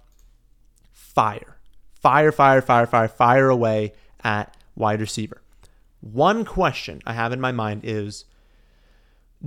fire, 1.16 1.58
fire, 2.00 2.32
fire, 2.32 2.62
fire, 2.62 2.86
fire, 2.86 3.08
fire 3.08 3.50
away 3.50 3.94
at 4.24 4.56
wide 4.76 5.02
receiver. 5.02 5.42
One 6.02 6.46
question 6.46 7.02
I 7.06 7.14
have 7.14 7.32
in 7.32 7.42
my 7.42 7.52
mind 7.52 7.82
is 7.84 8.26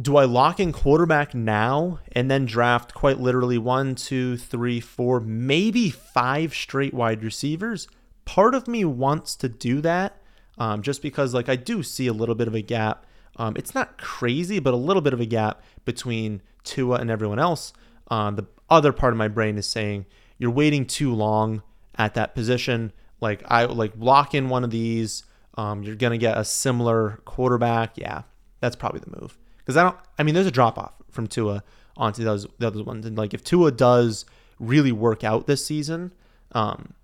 do 0.00 0.16
I 0.16 0.24
lock 0.24 0.58
in 0.58 0.72
quarterback 0.72 1.34
now 1.34 2.00
and 2.12 2.30
then 2.30 2.46
draft 2.46 2.94
quite 2.94 3.20
literally 3.20 3.58
one, 3.58 3.94
two, 3.94 4.36
three, 4.36 4.80
four, 4.80 5.20
maybe 5.20 5.90
five 5.90 6.54
straight 6.54 6.94
wide 6.94 7.22
receivers? 7.22 7.88
part 8.28 8.54
of 8.54 8.68
me 8.68 8.84
wants 8.84 9.34
to 9.34 9.48
do 9.48 9.80
that 9.80 10.20
um, 10.58 10.82
just 10.82 11.00
because 11.00 11.32
like 11.32 11.48
I 11.48 11.56
do 11.56 11.82
see 11.82 12.06
a 12.08 12.12
little 12.12 12.34
bit 12.34 12.46
of 12.46 12.54
a 12.54 12.60
gap. 12.60 13.06
Um, 13.36 13.54
it's 13.56 13.74
not 13.74 13.96
crazy, 13.96 14.58
but 14.58 14.74
a 14.74 14.76
little 14.76 15.00
bit 15.00 15.14
of 15.14 15.20
a 15.20 15.24
gap 15.24 15.62
between 15.86 16.42
Tua 16.62 16.96
and 16.96 17.10
everyone 17.10 17.38
else. 17.38 17.72
Um, 18.08 18.36
the 18.36 18.46
other 18.68 18.92
part 18.92 19.14
of 19.14 19.16
my 19.16 19.28
brain 19.28 19.56
is 19.56 19.66
saying 19.66 20.04
you're 20.38 20.50
waiting 20.50 20.86
too 20.86 21.14
long 21.14 21.62
at 21.96 22.14
that 22.14 22.34
position. 22.34 22.92
Like 23.20 23.42
I 23.46 23.64
like 23.64 23.92
lock 23.98 24.34
in 24.34 24.48
one 24.48 24.64
of 24.64 24.70
these. 24.70 25.24
Um, 25.56 25.82
you're 25.82 25.96
gonna 25.96 26.18
get 26.18 26.38
a 26.38 26.44
similar 26.44 27.20
quarterback. 27.24 27.98
Yeah, 27.98 28.22
that's 28.60 28.76
probably 28.76 29.00
the 29.00 29.20
move. 29.20 29.36
Because 29.58 29.76
I 29.76 29.82
don't. 29.82 29.96
I 30.18 30.22
mean, 30.22 30.34
there's 30.34 30.46
a 30.46 30.52
drop 30.52 30.78
off 30.78 30.94
from 31.10 31.26
Tua 31.26 31.62
onto 31.96 32.24
those 32.24 32.46
the 32.58 32.66
other 32.68 32.82
ones, 32.82 33.04
and 33.06 33.18
like 33.18 33.34
if 33.34 33.42
Tua 33.42 33.72
does 33.72 34.24
really 34.58 34.92
work 34.92 35.24
out 35.24 35.46
this 35.46 35.64
season, 35.64 36.12
um, 36.52 36.94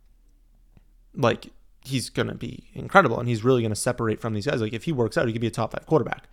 like 1.15 1.49
he's 1.85 2.09
to 2.29 2.35
be 2.35 2.69
incredible 2.75 3.19
and 3.21 3.29
he's 3.29 3.45
really 3.45 3.61
to 3.71 3.77
separate 3.77 4.21
from 4.21 4.33
these 4.33 4.47
guys. 4.47 4.61
Like 4.61 4.73
if 4.73 4.85
he 4.85 4.93
works 4.93 5.19
out, 5.19 5.27
he 5.27 5.33
could 5.33 5.41
be 5.41 5.47
a 5.47 5.51
top 5.51 5.73
five 5.73 5.87
quarterback. 5.87 6.29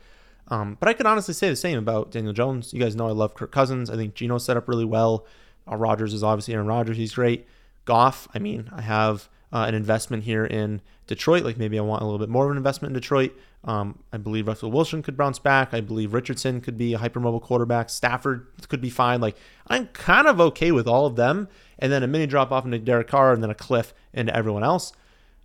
Um, 0.48 0.78
but 0.80 0.90
I 0.90 0.94
could 0.94 1.06
honestly 1.06 1.34
say 1.34 1.50
the 1.50 1.56
same 1.56 1.78
about 1.78 2.12
Daniel 2.12 2.34
Jones. 2.34 2.74
You 2.74 2.80
guys 2.80 2.96
know 2.96 3.08
I 3.08 3.12
love 3.12 3.36
Kirk 3.36 3.52
Cousins. 3.52 3.90
I 3.90 3.96
think 3.96 4.16
Geno 4.16 4.38
set 4.38 4.58
up 4.58 4.68
really 4.68 4.86
well. 4.86 5.26
Uh, 5.72 5.78
Rodgers 5.78 6.14
is 6.14 6.24
obviously 6.24 6.54
Aaron 6.54 6.68
Rodgers. 6.68 6.98
He's 6.98 7.14
great. 7.14 7.48
Goff, 7.86 8.28
I 8.34 8.40
mean, 8.40 8.70
I 8.72 8.82
have 8.82 9.30
uh, 9.54 9.66
an 9.68 9.76
investment 9.76 10.24
here 10.24 10.46
in 10.46 10.82
Detroit. 11.08 11.44
Like 11.44 11.58
maybe 11.58 11.78
I 11.78 11.82
want 11.82 12.02
a 12.02 12.06
little 12.06 12.20
bit 12.20 12.30
more 12.30 12.46
of 12.46 12.52
an 12.52 12.58
investment 12.58 12.92
in 12.92 13.02
Detroit. 13.02 13.34
Um, 13.64 14.00
I 14.12 14.18
believe 14.18 14.48
Russell 14.48 14.72
Wilson 14.72 15.04
could 15.04 15.18
bounce 15.18 15.40
back. 15.40 15.74
I 15.74 15.82
believe 15.82 16.14
Richardson 16.14 16.62
could 16.62 16.78
be 16.78 16.94
a 16.94 16.98
hypermobile 16.98 17.42
quarterback. 17.42 17.90
Stafford 17.90 18.48
could 18.70 18.82
be 18.82 18.90
fine. 18.90 19.22
Like 19.22 19.36
I'm 19.68 19.88
kind 19.88 20.28
of 20.28 20.40
okay 20.40 20.72
with 20.72 20.88
all 20.88 21.06
of 21.06 21.16
them. 21.16 21.48
And 21.78 21.92
then 21.92 22.04
a 22.04 22.08
mini 22.08 22.28
drop 22.28 22.52
off 22.52 22.66
into 22.66 22.80
Derek 22.80 23.08
Carr 23.08 23.34
and 23.34 23.44
then 23.44 23.50
a 23.50 23.56
cliff 23.56 23.94
into 24.14 24.36
everyone 24.36 24.64
else. 24.64 24.94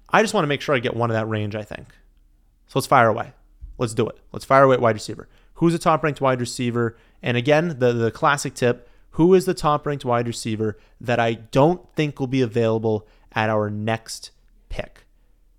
I 0.08 0.22
just 0.22 0.34
want 0.34 0.44
to 0.44 0.48
make 0.48 0.60
sure 0.60 0.74
I 0.74 0.78
get 0.78 0.94
one 0.94 1.10
of 1.10 1.14
that 1.14 1.28
range, 1.28 1.54
I 1.54 1.62
think. 1.62 1.88
So 2.68 2.78
let's 2.78 2.86
fire 2.86 3.08
away. 3.08 3.32
Let's 3.78 3.94
do 3.94 4.06
it. 4.08 4.18
Let's 4.32 4.44
fire 4.44 4.64
away 4.64 4.74
at 4.74 4.80
wide 4.80 4.94
receiver. 4.94 5.28
Who's 5.54 5.72
the 5.72 5.78
top 5.78 6.04
ranked 6.04 6.20
wide 6.20 6.40
receiver? 6.40 6.96
And 7.22 7.36
again, 7.36 7.76
the, 7.78 7.92
the 7.92 8.10
classic 8.10 8.54
tip 8.54 8.88
who 9.16 9.34
is 9.34 9.44
the 9.44 9.54
top 9.54 9.86
ranked 9.86 10.04
wide 10.04 10.26
receiver 10.26 10.78
that 11.00 11.20
I 11.20 11.34
don't 11.34 11.86
think 11.94 12.18
will 12.18 12.26
be 12.26 12.42
available 12.42 13.06
at 13.32 13.50
our 13.50 13.68
next 13.68 14.30
pick? 14.70 15.06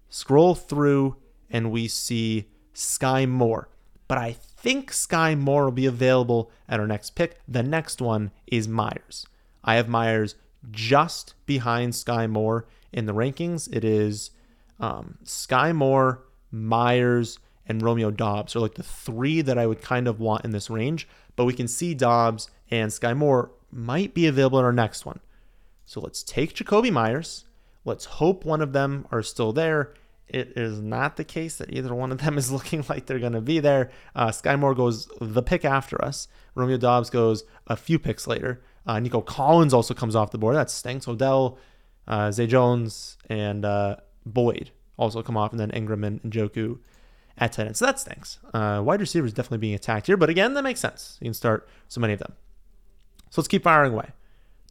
scroll 0.10 0.56
through 0.56 1.16
and 1.50 1.72
we 1.72 1.88
see 1.88 2.48
Skyy 2.74 3.28
Moore. 3.28 3.70
But 4.08 4.18
I 4.18 4.34
think 4.34 4.92
Skyy 4.92 5.38
Moore 5.38 5.66
will 5.66 5.72
be 5.72 5.86
available 5.86 6.52
at 6.68 6.80
our 6.80 6.88
next 6.88 7.12
pick. 7.12 7.40
The 7.48 7.64
next 7.64 8.02
one 8.02 8.32
is 8.48 8.68
Meyers. 8.68 9.26
I 9.64 9.76
have 9.76 9.88
Meyers 9.88 10.36
just 10.72 11.36
behind 11.46 11.94
Skyy 11.94 12.30
Moore 12.30 12.68
in 12.92 13.06
the 13.06 13.14
rankings. 13.14 13.72
It 13.72 13.84
is 13.84 14.32
um, 14.80 15.18
Skyy 15.24 15.76
Moore, 15.76 16.24
Meyers, 16.52 17.40
and 17.68 17.82
Romeo 17.82 18.12
Doubs 18.12 18.56
are 18.56 18.60
like 18.60 18.76
the 18.76 18.84
three 18.84 19.42
that 19.42 19.58
I 19.58 19.68
would 19.68 19.82
kind 19.82 20.08
of 20.08 20.20
want 20.20 20.46
in 20.46 20.52
this 20.52 20.70
range. 20.70 21.08
But 21.36 21.46
we 21.46 21.54
can 21.54 21.68
see 21.68 21.94
Doubs 21.94 22.50
and 22.72 22.92
Skyy 22.92 23.16
Moore 23.16 23.52
might 23.72 24.14
be 24.14 24.28
available 24.28 24.60
in 24.60 24.66
our 24.66 24.74
next 24.74 25.06
one. 25.06 25.20
So 25.86 26.02
let's 26.02 26.24
take 26.24 26.54
Jakobi 26.54 26.92
Meyers. 26.92 27.46
Let's 27.86 28.06
hope 28.06 28.44
one 28.44 28.62
of 28.62 28.74
them 28.74 29.08
are 29.12 29.24
still 29.24 29.54
there. 29.54 29.94
It 30.28 30.54
is 30.58 30.82
not 30.82 31.16
the 31.16 31.24
case 31.24 31.58
that 31.58 31.72
either 31.72 31.96
one 31.96 32.12
of 32.12 32.18
them 32.18 32.38
is 32.38 32.52
looking 32.58 32.84
like 32.90 33.06
they're 33.06 33.20
going 33.20 33.34
to 33.34 33.42
be 33.42 33.60
there. 33.60 33.92
Uh, 34.16 34.28
Skyy 34.28 34.60
Moore 34.60 34.76
goes 34.76 35.10
the 35.22 35.44
pick 35.44 35.64
after 35.64 36.04
us. 36.04 36.28
Romeo 36.56 36.78
Doubs 36.78 37.10
goes 37.10 37.44
a 37.68 37.76
few 37.76 38.00
picks 38.00 38.28
later. 38.28 38.62
Uh, 38.86 39.00
Nico 39.00 39.22
Collins 39.22 39.74
also 39.74 39.94
comes 39.94 40.16
off 40.16 40.32
the 40.32 40.38
board. 40.38 40.56
That 40.56 40.72
stinks. 40.72 41.08
Odell, 41.08 41.58
uh, 42.08 42.32
Zay 42.32 42.48
Jones, 42.48 43.18
and 43.30 43.64
uh, 43.66 43.98
Boyd 44.26 44.72
also 44.98 45.22
come 45.22 45.38
off, 45.38 45.52
and 45.52 45.60
then 45.60 45.72
Ingram 45.72 46.04
and 46.04 46.22
Njoku 46.24 46.80
at 47.38 47.54
10. 47.54 47.74
So 47.76 47.86
that 47.86 48.00
stinks. 48.00 48.40
Uh, 48.54 48.82
wide 48.84 49.00
receivers 49.00 49.34
definitely 49.34 49.60
being 49.60 49.76
attacked 49.76 50.08
here, 50.08 50.18
but 50.18 50.30
again, 50.30 50.54
that 50.54 50.64
makes 50.64 50.80
sense. 50.80 51.18
You 51.22 51.26
can 51.26 51.34
start 51.34 51.68
so 51.88 52.02
many 52.02 52.14
of 52.14 52.20
them. 52.20 52.34
So 53.30 53.42
let's 53.42 53.48
keep 53.48 53.64
firing 53.64 53.94
away. 53.94 54.10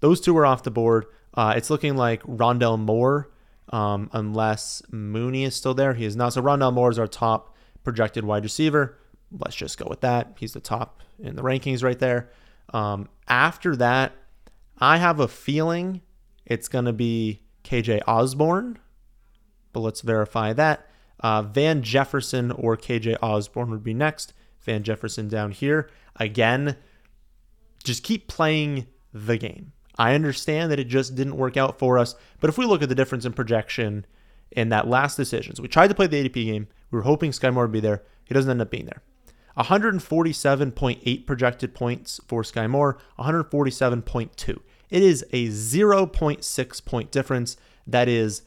Those 0.00 0.20
two 0.20 0.36
are 0.36 0.46
off 0.46 0.62
the 0.62 0.70
board. 0.70 1.06
Uh, 1.34 1.54
it's 1.56 1.70
looking 1.70 1.96
like 1.96 2.22
Rondale 2.22 2.78
Moore, 2.78 3.30
um, 3.70 4.10
unless 4.12 4.82
Mooney 4.90 5.44
is 5.44 5.54
still 5.54 5.74
there. 5.74 5.94
He 5.94 6.04
is 6.04 6.16
not. 6.16 6.32
So 6.32 6.42
Rondale 6.42 6.72
Moore 6.72 6.90
is 6.90 6.98
our 6.98 7.06
top 7.06 7.54
projected 7.84 8.24
wide 8.24 8.42
receiver. 8.42 8.98
Let's 9.30 9.56
just 9.56 9.78
go 9.78 9.86
with 9.88 10.00
that. 10.00 10.36
He's 10.38 10.52
the 10.52 10.60
top 10.60 11.02
in 11.18 11.36
the 11.36 11.42
rankings 11.42 11.82
right 11.82 11.98
there. 11.98 12.30
Um, 12.72 13.08
after 13.28 13.76
that, 13.76 14.12
I 14.78 14.98
have 14.98 15.20
a 15.20 15.28
feeling 15.28 16.02
it's 16.44 16.68
going 16.68 16.84
to 16.84 16.92
be 16.92 17.42
KJ 17.64 18.02
Osborn, 18.06 18.78
but 19.72 19.80
let's 19.80 20.00
verify 20.00 20.52
that. 20.52 20.88
Uh, 21.20 21.42
Van 21.42 21.82
Jefferson 21.82 22.50
or 22.52 22.76
KJ 22.76 23.16
Osborn 23.22 23.70
would 23.70 23.84
be 23.84 23.94
next. 23.94 24.32
Van 24.60 24.82
Jefferson 24.82 25.28
down 25.28 25.52
here. 25.52 25.90
Again, 26.16 26.76
just 27.84 28.02
keep 28.02 28.28
playing 28.28 28.86
the 29.12 29.38
game. 29.38 29.72
I 29.98 30.14
understand 30.14 30.70
that 30.70 30.80
it 30.80 30.88
just 30.88 31.14
didn't 31.14 31.36
work 31.36 31.56
out 31.56 31.78
for 31.78 31.98
us, 31.98 32.14
but 32.40 32.50
if 32.50 32.58
we 32.58 32.66
look 32.66 32.82
at 32.82 32.88
the 32.88 32.94
difference 32.94 33.24
in 33.24 33.32
projection 33.32 34.04
in 34.50 34.68
that 34.68 34.88
last 34.88 35.16
decision, 35.16 35.54
so 35.54 35.62
we 35.62 35.68
tried 35.68 35.88
to 35.88 35.94
play 35.94 36.06
the 36.06 36.28
ADP 36.28 36.34
game. 36.34 36.68
We 36.90 36.96
were 36.96 37.02
hoping 37.02 37.30
Skyy 37.30 37.52
Moore 37.52 37.64
would 37.64 37.72
be 37.72 37.80
there. 37.80 38.02
He 38.24 38.34
doesn't 38.34 38.50
end 38.50 38.60
up 38.60 38.70
being 38.70 38.86
there. 38.86 39.02
147.8 39.56 41.26
projected 41.26 41.74
points 41.74 42.20
for 42.28 42.42
Skyy 42.42 42.68
Moore, 42.68 42.98
147.2. 43.18 44.58
It 44.90 45.02
is 45.02 45.24
a 45.32 45.48
0.6 45.48 46.84
point 46.84 47.10
difference. 47.10 47.56
That 47.86 48.08
is, 48.08 48.42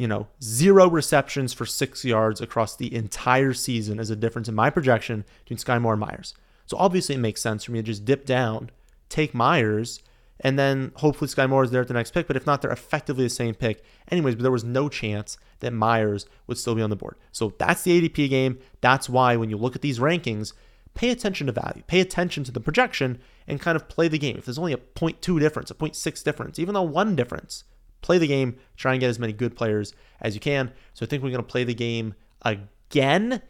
you 0.00 0.08
know, 0.08 0.26
zero 0.42 0.88
receptions 0.88 1.52
for 1.52 1.66
six 1.66 2.06
yards 2.06 2.40
across 2.40 2.74
the 2.74 2.94
entire 2.94 3.52
season 3.52 4.00
as 4.00 4.08
a 4.08 4.16
difference 4.16 4.48
in 4.48 4.54
my 4.54 4.70
projection 4.70 5.26
between 5.44 5.58
Skyy 5.58 5.78
Moore 5.78 5.92
and 5.92 6.00
Meyers. 6.00 6.32
So 6.64 6.78
obviously 6.78 7.16
it 7.16 7.18
makes 7.18 7.42
sense 7.42 7.64
for 7.64 7.72
me 7.72 7.80
to 7.80 7.82
just 7.82 8.06
dip 8.06 8.24
down, 8.24 8.70
take 9.10 9.34
Meyers, 9.34 10.00
and 10.40 10.58
then 10.58 10.92
hopefully 10.96 11.28
Skyy 11.28 11.50
Moore 11.50 11.64
is 11.64 11.70
there 11.70 11.82
at 11.82 11.88
the 11.88 11.92
next 11.92 12.14
pick. 12.14 12.26
But 12.26 12.38
if 12.38 12.46
not, 12.46 12.62
they're 12.62 12.70
effectively 12.70 13.24
the 13.24 13.28
same 13.28 13.54
pick. 13.54 13.84
Anyways, 14.10 14.36
but 14.36 14.42
there 14.42 14.50
was 14.50 14.64
no 14.64 14.88
chance 14.88 15.36
that 15.58 15.74
Meyers 15.74 16.24
would 16.46 16.56
still 16.56 16.74
be 16.74 16.80
on 16.80 16.88
the 16.88 16.96
board. 16.96 17.16
So 17.30 17.52
that's 17.58 17.82
the 17.82 18.00
ADP 18.00 18.30
game. 18.30 18.58
That's 18.80 19.06
why 19.06 19.36
when 19.36 19.50
you 19.50 19.58
look 19.58 19.76
at 19.76 19.82
these 19.82 19.98
rankings, 19.98 20.54
pay 20.94 21.10
attention 21.10 21.46
to 21.48 21.52
value, 21.52 21.82
pay 21.86 22.00
attention 22.00 22.42
to 22.44 22.52
the 22.52 22.58
projection, 22.58 23.18
and 23.46 23.60
kind 23.60 23.76
of 23.76 23.86
play 23.90 24.08
the 24.08 24.18
game. 24.18 24.38
If 24.38 24.46
there's 24.46 24.58
only 24.58 24.72
a 24.72 24.78
0.2 24.78 25.38
difference, 25.38 25.70
a 25.70 25.74
0.6 25.74 26.24
difference, 26.24 26.58
even 26.58 26.72
though 26.72 26.80
one 26.80 27.14
difference, 27.14 27.64
play 28.02 28.18
the 28.18 28.26
game, 28.26 28.56
try 28.76 28.92
and 28.92 29.00
get 29.00 29.08
as 29.08 29.18
many 29.18 29.32
good 29.32 29.56
players 29.56 29.94
as 30.20 30.34
you 30.34 30.40
can. 30.40 30.72
So 30.94 31.04
I 31.04 31.08
think 31.08 31.22
we're 31.22 31.30
going 31.30 31.42
to 31.42 31.50
play 31.50 31.64
the 31.64 31.74
game 31.74 32.14
again. 32.42 33.42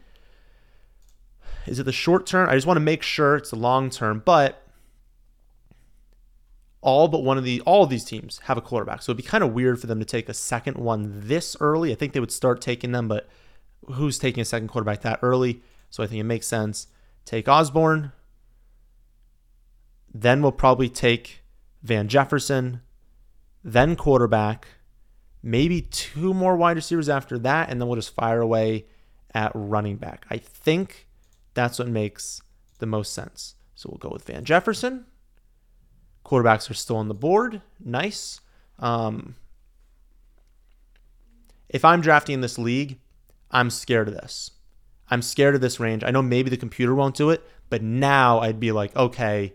Is 1.67 1.79
it 1.79 1.83
the 1.83 1.91
short 1.91 2.25
term? 2.25 2.49
I 2.49 2.55
just 2.55 2.67
want 2.67 2.77
to 2.77 2.81
make 2.81 3.03
sure 3.03 3.35
it's 3.35 3.51
the 3.51 3.55
long 3.55 3.89
term, 3.89 4.21
but 4.25 4.61
all 6.81 7.07
but 7.07 7.23
one 7.23 7.37
of 7.37 7.43
the 7.43 7.61
all 7.61 7.83
of 7.83 7.89
these 7.89 8.03
teams 8.03 8.39
have 8.45 8.57
a 8.57 8.61
quarterback. 8.61 9.01
So 9.01 9.11
it'd 9.11 9.23
be 9.23 9.27
kind 9.27 9.43
of 9.43 9.53
weird 9.53 9.79
for 9.79 9.87
them 9.87 9.99
to 9.99 10.05
take 10.05 10.27
a 10.27 10.33
second 10.33 10.77
one 10.77 11.21
this 11.27 11.55
early. 11.59 11.91
I 11.91 11.95
think 11.95 12.13
they 12.13 12.19
would 12.19 12.31
start 12.31 12.61
taking 12.61 12.91
them, 12.91 13.07
but 13.07 13.29
who's 13.93 14.17
taking 14.17 14.41
a 14.41 14.45
second 14.45 14.67
quarterback 14.67 15.01
that 15.01 15.19
early? 15.21 15.61
So 15.89 16.03
I 16.03 16.07
think 16.07 16.19
it 16.19 16.25
makes 16.25 16.47
sense. 16.47 16.87
Take 17.25 17.47
Osborn. 17.47 18.11
Then 20.13 20.41
we'll 20.41 20.51
probably 20.51 20.89
take 20.89 21.43
Van 21.83 22.07
Jefferson, 22.07 22.81
then 23.63 23.95
quarterback, 23.95 24.67
maybe 25.43 25.81
two 25.81 26.33
more 26.33 26.55
wide 26.55 26.75
receivers 26.75 27.09
after 27.09 27.37
that, 27.39 27.69
and 27.69 27.79
then 27.79 27.87
we'll 27.87 27.95
just 27.95 28.13
fire 28.13 28.41
away 28.41 28.85
at 29.33 29.51
running 29.53 29.97
back. 29.97 30.25
I 30.29 30.37
think 30.37 31.07
that's 31.53 31.79
what 31.79 31.87
makes 31.87 32.41
the 32.79 32.85
most 32.85 33.13
sense. 33.13 33.55
So 33.75 33.89
we'll 33.89 33.97
go 33.97 34.09
with 34.09 34.25
Van 34.25 34.43
Jefferson. 34.43 35.05
Quarterbacks 36.25 36.69
are 36.69 36.75
still 36.75 36.97
on 36.97 37.07
the 37.07 37.13
board. 37.13 37.61
Nice. 37.83 38.41
Um, 38.79 39.35
if 41.69 41.83
I'm 41.85 42.01
drafting 42.01 42.41
this 42.41 42.57
league, 42.57 42.99
I'm 43.49 43.69
scared 43.69 44.07
of 44.07 44.13
this. 44.13 44.51
I'm 45.09 45.21
scared 45.21 45.55
of 45.55 45.61
this 45.61 45.79
range. 45.79 46.03
I 46.03 46.11
know 46.11 46.21
maybe 46.21 46.49
the 46.49 46.57
computer 46.57 46.95
won't 46.95 47.15
do 47.15 47.31
it, 47.31 47.43
but 47.69 47.81
now 47.81 48.39
I'd 48.39 48.59
be 48.59 48.71
like, 48.71 48.95
okay, 48.95 49.53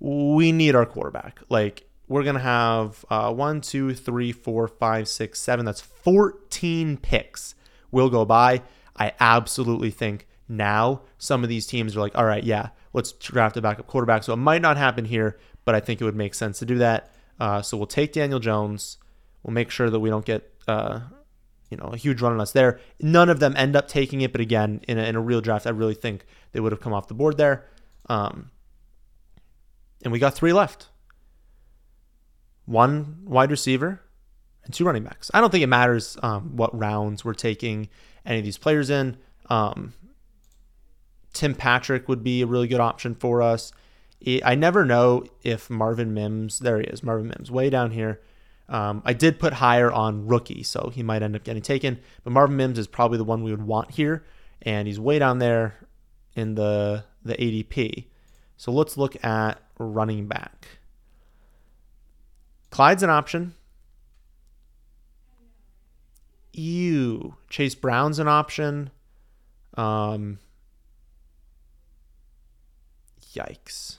we 0.00 0.52
need 0.52 0.74
our 0.74 0.86
quarterback. 0.86 1.40
Like, 1.48 1.87
we're 2.08 2.22
going 2.22 2.36
to 2.36 2.40
have 2.40 3.04
uh, 3.10 3.32
one, 3.32 3.60
two, 3.60 3.94
three, 3.94 4.32
four, 4.32 4.66
five, 4.66 5.08
six, 5.08 5.40
seven. 5.40 5.66
That's 5.66 5.80
14 5.80 6.96
picks 6.96 7.54
will 7.90 8.10
go 8.10 8.24
by. 8.24 8.62
I 8.96 9.12
absolutely 9.20 9.90
think 9.90 10.26
now 10.48 11.02
some 11.18 11.42
of 11.42 11.48
these 11.48 11.66
teams 11.66 11.96
are 11.96 12.00
like, 12.00 12.16
all 12.16 12.24
right, 12.24 12.42
yeah, 12.42 12.70
let's 12.92 13.12
draft 13.12 13.56
a 13.56 13.62
backup 13.62 13.86
quarterback. 13.86 14.24
So 14.24 14.32
it 14.32 14.36
might 14.36 14.62
not 14.62 14.76
happen 14.76 15.04
here, 15.04 15.38
but 15.64 15.74
I 15.74 15.80
think 15.80 16.00
it 16.00 16.04
would 16.04 16.16
make 16.16 16.34
sense 16.34 16.58
to 16.60 16.66
do 16.66 16.78
that. 16.78 17.12
Uh, 17.38 17.62
so 17.62 17.76
we'll 17.76 17.86
take 17.86 18.12
Daniel 18.12 18.40
Jones. 18.40 18.96
We'll 19.42 19.54
make 19.54 19.70
sure 19.70 19.90
that 19.90 20.00
we 20.00 20.10
don't 20.10 20.24
get 20.24 20.50
uh, 20.66 21.00
you 21.70 21.76
know 21.76 21.90
a 21.92 21.96
huge 21.96 22.20
run 22.20 22.32
on 22.32 22.40
us 22.40 22.52
there. 22.52 22.80
None 23.00 23.28
of 23.28 23.40
them 23.40 23.54
end 23.56 23.76
up 23.76 23.86
taking 23.86 24.20
it, 24.22 24.32
but 24.32 24.40
again, 24.40 24.80
in 24.88 24.98
a, 24.98 25.02
in 25.04 25.14
a 25.14 25.20
real 25.20 25.40
draft, 25.40 25.66
I 25.66 25.70
really 25.70 25.94
think 25.94 26.26
they 26.52 26.60
would 26.60 26.72
have 26.72 26.80
come 26.80 26.92
off 26.92 27.08
the 27.08 27.14
board 27.14 27.36
there. 27.36 27.66
Um, 28.08 28.50
and 30.02 30.12
we 30.12 30.18
got 30.18 30.34
three 30.34 30.52
left. 30.52 30.88
One 32.68 33.24
wide 33.24 33.50
receiver 33.50 34.02
and 34.64 34.74
two 34.74 34.84
running 34.84 35.02
backs. 35.02 35.30
I 35.32 35.40
don't 35.40 35.50
think 35.50 35.64
it 35.64 35.68
matters 35.68 36.18
um, 36.22 36.56
what 36.56 36.78
rounds 36.78 37.24
we're 37.24 37.34
taking 37.34 37.88
any 38.26 38.38
of 38.38 38.44
these 38.44 38.58
players 38.58 38.90
in. 38.90 39.16
Um, 39.48 39.94
Tim 41.32 41.54
Patrick 41.54 42.08
would 42.08 42.22
be 42.22 42.42
a 42.42 42.46
really 42.46 42.68
good 42.68 42.80
option 42.80 43.14
for 43.14 43.40
us. 43.40 43.72
I 44.44 44.54
never 44.54 44.84
know 44.84 45.24
if 45.42 45.70
Marvin 45.70 46.12
Mims, 46.12 46.58
there 46.58 46.78
he 46.78 46.84
is, 46.84 47.02
Marvin 47.02 47.28
Mims, 47.28 47.50
way 47.50 47.70
down 47.70 47.92
here. 47.92 48.20
Um, 48.68 49.00
I 49.04 49.14
did 49.14 49.38
put 49.38 49.54
higher 49.54 49.90
on 49.90 50.26
rookie, 50.26 50.62
so 50.62 50.90
he 50.92 51.02
might 51.02 51.22
end 51.22 51.36
up 51.36 51.44
getting 51.44 51.62
taken. 51.62 52.00
But 52.22 52.32
Marvin 52.32 52.56
Mims 52.56 52.78
is 52.78 52.86
probably 52.86 53.16
the 53.16 53.24
one 53.24 53.42
we 53.42 53.50
would 53.50 53.62
want 53.62 53.92
here, 53.92 54.24
and 54.60 54.86
he's 54.86 55.00
way 55.00 55.18
down 55.18 55.38
there 55.38 55.88
in 56.34 56.54
the 56.54 57.04
the 57.24 57.34
ADP. 57.34 58.06
So 58.56 58.72
let's 58.72 58.96
look 58.98 59.24
at 59.24 59.62
running 59.78 60.26
back. 60.26 60.77
Clyde's 62.70 63.02
an 63.02 63.10
option. 63.10 63.54
Ew. 66.52 67.34
Chase 67.48 67.74
Brown's 67.74 68.18
an 68.18 68.28
option. 68.28 68.90
Um, 69.74 70.38
yikes. 73.32 73.98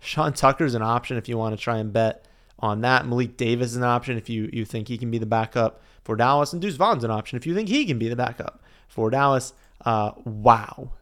Sean 0.00 0.32
Tucker's 0.32 0.74
an 0.74 0.82
option 0.82 1.16
if 1.16 1.28
you 1.28 1.38
want 1.38 1.56
to 1.56 1.62
try 1.62 1.78
and 1.78 1.92
bet 1.92 2.26
on 2.58 2.80
that. 2.80 3.06
Malik 3.06 3.36
Davis 3.36 3.70
is 3.70 3.76
an 3.76 3.84
option 3.84 4.16
if 4.16 4.28
you, 4.28 4.48
you 4.52 4.64
think 4.64 4.88
he 4.88 4.98
can 4.98 5.10
be 5.10 5.18
the 5.18 5.26
backup 5.26 5.82
for 6.02 6.16
Dallas. 6.16 6.52
And 6.52 6.60
Deuce 6.60 6.76
Vaughn's 6.76 7.04
an 7.04 7.10
option 7.10 7.36
if 7.36 7.46
you 7.46 7.54
think 7.54 7.68
he 7.68 7.84
can 7.84 7.98
be 7.98 8.08
the 8.08 8.16
backup 8.16 8.62
for 8.88 9.10
Dallas. 9.10 9.52
Uh, 9.84 10.12
wow. 10.24 10.92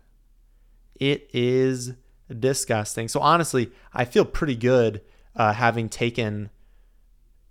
It 0.97 1.31
is 1.33 1.95
disgusting. 2.39 3.09
So 3.09 3.21
honestly, 3.21 3.71
I 3.95 4.05
feel 4.05 4.25
pretty 4.25 4.57
good 4.57 5.01
uh, 5.37 5.53
having 5.53 5.89
taken 5.89 6.51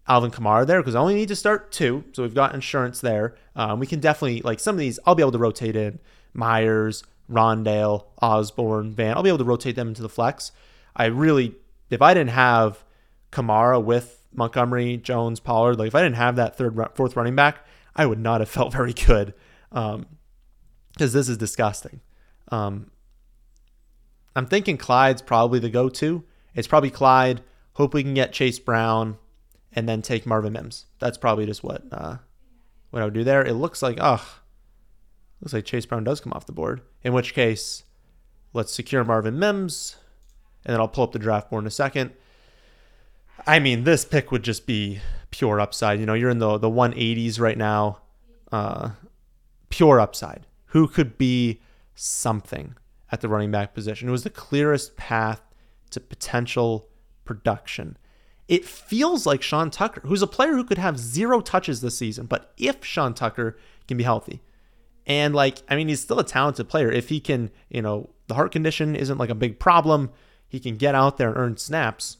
Alvin 0.07 0.31
Kamara 0.31 0.65
there 0.65 0.81
because 0.81 0.95
I 0.95 0.99
only 0.99 1.15
need 1.15 1.27
to 1.27 1.35
start 1.35 1.71
two. 1.71 2.03
So 2.13 2.23
we've 2.23 2.33
got 2.33 2.53
insurance 2.53 2.99
there. 2.99 3.35
Um, 3.55 3.79
we 3.79 3.87
can 3.87 3.99
definitely, 3.99 4.41
like 4.41 4.59
some 4.59 4.75
of 4.75 4.79
these, 4.79 4.99
I'll 5.05 5.15
be 5.15 5.21
able 5.21 5.31
to 5.33 5.37
rotate 5.37 5.75
in 5.75 5.99
Meyers, 6.33 7.03
Rondale, 7.29 8.05
Osborn, 8.21 8.93
Van. 8.93 9.15
I'll 9.15 9.23
be 9.23 9.29
able 9.29 9.37
to 9.37 9.43
rotate 9.43 9.75
them 9.75 9.89
into 9.89 10.01
the 10.01 10.09
flex. 10.09 10.51
I 10.95 11.05
really, 11.05 11.55
if 11.89 12.01
I 12.01 12.13
didn't 12.13 12.31
have 12.31 12.83
Kamara 13.31 13.83
with 13.83 14.23
Montgomery, 14.33 14.97
Jones, 14.97 15.39
Pollard, 15.39 15.77
like 15.77 15.87
if 15.87 15.95
I 15.95 16.01
didn't 16.01 16.15
have 16.15 16.35
that 16.37 16.57
third, 16.57 16.77
fourth 16.95 17.15
running 17.15 17.35
back, 17.35 17.65
I 17.95 18.05
would 18.05 18.19
not 18.19 18.41
have 18.41 18.49
felt 18.57 18.73
very 18.73 18.93
good 18.93 19.33
because 19.69 19.95
um, 19.95 20.05
this 20.97 21.29
is 21.29 21.37
disgusting. 21.37 22.01
Um, 22.51 22.89
I'm 24.35 24.47
thinking 24.47 24.77
Clyde's 24.77 25.21
probably 25.21 25.59
the 25.59 25.69
go-to. 25.69 26.23
It's 26.55 26.67
probably 26.67 26.89
Clyde. 26.89 27.41
Hope 27.79 27.93
we 27.93 28.03
can 28.03 28.13
get 28.13 28.33
Chase 28.33 28.59
Brown, 28.59 29.17
and 29.71 29.87
then 29.87 30.01
take 30.01 30.25
Marvin 30.25 30.51
Mims. 30.51 30.87
That's 30.99 31.17
probably 31.17 31.45
just 31.45 31.63
what 31.63 31.83
uh, 31.93 32.17
what 32.89 33.01
I 33.01 33.05
would 33.05 33.13
do 33.13 33.23
there. 33.23 33.41
It 33.41 33.53
looks 33.53 33.81
like 33.81 33.97
oh, 34.01 34.21
looks 35.39 35.53
like 35.53 35.63
Chase 35.63 35.85
Brown 35.85 36.03
does 36.03 36.19
come 36.19 36.33
off 36.33 36.45
the 36.45 36.51
board. 36.51 36.81
In 37.05 37.13
which 37.13 37.33
case, 37.33 37.83
let's 38.51 38.73
secure 38.73 39.05
Marvin 39.05 39.39
Mims, 39.39 39.95
and 40.65 40.73
then 40.73 40.81
I'll 40.81 40.89
pull 40.89 41.05
up 41.05 41.13
the 41.13 41.19
draft 41.19 41.49
board 41.49 41.63
in 41.63 41.67
a 41.67 41.71
second. 41.71 42.11
I 43.47 43.59
mean, 43.59 43.85
this 43.85 44.03
pick 44.03 44.29
would 44.29 44.43
just 44.43 44.67
be 44.67 44.99
pure 45.31 45.61
upside. 45.61 46.01
You 46.01 46.05
know, 46.05 46.15
you're 46.15 46.29
in 46.29 46.39
the 46.39 46.57
the 46.57 46.69
180s 46.69 47.39
right 47.39 47.57
now. 47.57 47.99
Uh, 48.51 48.89
pure 49.69 50.01
upside. 50.01 50.45
Who 50.65 50.85
could 50.85 51.17
be 51.17 51.61
something 51.95 52.75
at 53.09 53.21
the 53.21 53.29
running 53.29 53.51
back 53.51 53.73
position? 53.73 54.09
It 54.09 54.11
was 54.11 54.25
the 54.25 54.29
clearest 54.29 54.97
path 54.97 55.41
to 55.91 56.01
potential 56.01 56.88
production. 57.29 57.97
It 58.47 58.65
feels 58.65 59.25
like 59.25 59.41
Sean 59.41 59.69
Tucker, 59.69 60.01
who's 60.03 60.21
a 60.21 60.27
player 60.27 60.53
who 60.53 60.63
could 60.63 60.79
have 60.79 60.97
zero 60.97 61.39
touches 61.39 61.81
this 61.81 61.97
season, 61.97 62.25
but 62.25 62.51
if 62.57 62.83
Sean 62.83 63.13
Tucker 63.13 63.57
can 63.87 63.95
be 63.95 64.03
healthy, 64.03 64.41
and 65.05 65.33
like, 65.33 65.59
I 65.69 65.75
mean, 65.75 65.87
he's 65.87 66.01
still 66.01 66.19
a 66.19 66.23
talented 66.23 66.67
player. 66.67 66.91
If 66.91 67.09
he 67.09 67.19
can, 67.19 67.51
you 67.69 67.81
know, 67.81 68.09
the 68.27 68.33
heart 68.33 68.51
condition 68.51 68.95
isn't 68.95 69.17
like 69.17 69.29
a 69.29 69.35
big 69.35 69.59
problem, 69.59 70.11
he 70.47 70.59
can 70.59 70.75
get 70.75 70.95
out 70.95 71.17
there 71.17 71.29
and 71.29 71.37
earn 71.37 71.57
snaps 71.57 72.17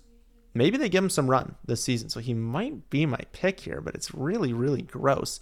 maybe 0.54 0.78
they 0.78 0.90
give 0.90 1.04
him 1.04 1.10
some 1.10 1.30
run 1.30 1.56
this 1.66 1.84
season. 1.84 2.10
So 2.10 2.20
he 2.20 2.34
might 2.34 2.90
be 2.90 3.06
my 3.06 3.22
pick 3.32 3.62
here, 3.62 3.82
but 3.82 3.96
it's 3.96 4.14
really, 4.14 4.54
really 4.54 4.82
gross. 4.82 5.40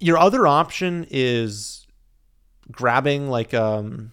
Your 0.00 0.18
other 0.18 0.46
option 0.46 1.06
is 1.10 1.86
grabbing 2.70 3.28
like 3.28 3.52
um 3.52 4.12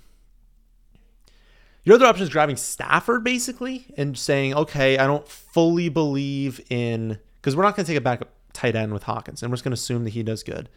your 1.89 1.95
other 1.95 2.06
option 2.06 2.21
is 2.21 2.30
grabbing 2.30 2.56
Stafford 2.56 3.23
basically 3.23 3.88
and 3.97 4.15
saying, 4.15 4.54
okay, 4.54 4.99
I 4.99 5.08
don't 5.08 5.28
fully 5.28 5.89
believe 5.89 6.62
in 6.69 7.17
because 7.38 7.56
we're 7.56 7.63
not 7.63 7.75
going 7.75 7.84
to 7.84 7.91
take 7.91 7.97
a 7.97 8.02
backup 8.02 8.30
tight 8.54 8.75
end 8.75 8.93
with 8.93 9.02
Hawkins, 9.02 9.41
and 9.41 9.52
we're 9.52 9.56
just 9.56 9.63
going 9.63 9.71
to 9.71 9.73
assume 9.82 10.04
that 10.04 10.12
he 10.12 10.21
does 10.21 10.43
good. 10.43 10.69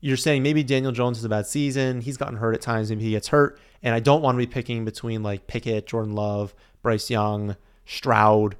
You're 0.00 0.16
saying 0.16 0.44
maybe 0.44 0.62
Daniel 0.62 0.92
Jones 0.92 1.18
has 1.18 1.24
a 1.24 1.28
bad 1.28 1.48
season. 1.48 2.00
He's 2.02 2.16
gotten 2.16 2.36
hurt 2.36 2.54
at 2.54 2.60
times. 2.60 2.90
Maybe 2.90 3.02
he 3.02 3.10
gets 3.10 3.26
hurt, 3.26 3.58
and 3.82 3.92
I 3.92 3.98
don't 3.98 4.22
want 4.22 4.36
to 4.36 4.38
be 4.38 4.46
picking 4.46 4.84
between 4.84 5.24
like 5.24 5.48
Pickett, 5.48 5.88
Jordan 5.88 6.14
Love, 6.14 6.54
Bryce 6.80 7.10
Young, 7.10 7.56
Stroud, 7.84 8.54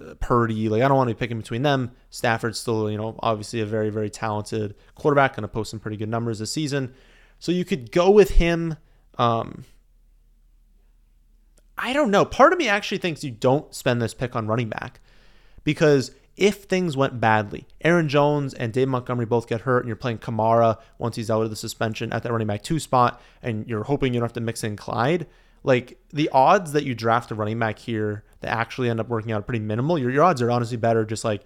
uh, 0.00 0.14
Purdy. 0.20 0.68
Like 0.68 0.82
I 0.82 0.88
don't 0.88 0.98
want 0.98 1.08
to 1.08 1.16
be 1.16 1.18
picking 1.18 1.38
between 1.38 1.62
them. 1.62 1.90
Stafford's 2.10 2.60
still, 2.60 2.88
you 2.88 2.96
know, 2.96 3.18
obviously 3.24 3.60
a 3.60 3.66
very 3.66 3.90
very 3.90 4.08
talented 4.08 4.76
quarterback, 4.94 5.34
going 5.34 5.42
to 5.42 5.48
post 5.48 5.72
some 5.72 5.80
pretty 5.80 5.96
good 5.96 6.08
numbers 6.08 6.38
this 6.38 6.52
season. 6.52 6.94
So 7.40 7.50
you 7.50 7.64
could 7.64 7.90
go 7.90 8.08
with 8.08 8.30
him. 8.30 8.76
Um, 9.18 9.64
I 11.78 11.92
don't 11.92 12.10
know. 12.10 12.24
Part 12.24 12.52
of 12.52 12.58
me 12.58 12.68
actually 12.68 12.98
thinks 12.98 13.24
you 13.24 13.30
don't 13.30 13.72
spend 13.74 14.02
this 14.02 14.14
pick 14.14 14.34
on 14.34 14.46
running 14.46 14.68
back 14.68 15.00
because 15.64 16.12
if 16.36 16.64
things 16.64 16.96
went 16.96 17.20
badly, 17.20 17.66
Aaron 17.82 18.08
Jones 18.08 18.54
and 18.54 18.72
Dave 18.72 18.88
Montgomery 18.88 19.26
both 19.26 19.48
get 19.48 19.62
hurt, 19.62 19.80
and 19.80 19.88
you're 19.88 19.96
playing 19.96 20.18
Kamara 20.18 20.78
once 20.98 21.16
he's 21.16 21.30
out 21.30 21.42
of 21.42 21.50
the 21.50 21.56
suspension 21.56 22.12
at 22.12 22.22
that 22.22 22.32
running 22.32 22.46
back 22.46 22.62
two 22.62 22.78
spot, 22.78 23.20
and 23.42 23.66
you're 23.68 23.84
hoping 23.84 24.14
you 24.14 24.20
don't 24.20 24.28
have 24.28 24.34
to 24.34 24.40
mix 24.40 24.62
in 24.62 24.76
Clyde 24.76 25.26
like 25.64 25.98
the 26.12 26.28
odds 26.30 26.72
that 26.72 26.84
you 26.84 26.94
draft 26.94 27.30
a 27.30 27.34
running 27.34 27.58
back 27.58 27.78
here 27.78 28.24
that 28.40 28.56
actually 28.56 28.88
end 28.88 29.00
up 29.00 29.08
working 29.08 29.32
out 29.32 29.40
are 29.40 29.42
pretty 29.42 29.64
minimal. 29.64 29.98
Your, 29.98 30.10
your 30.10 30.22
odds 30.22 30.40
are 30.40 30.50
honestly 30.50 30.76
better 30.76 31.04
just 31.04 31.24
like 31.24 31.42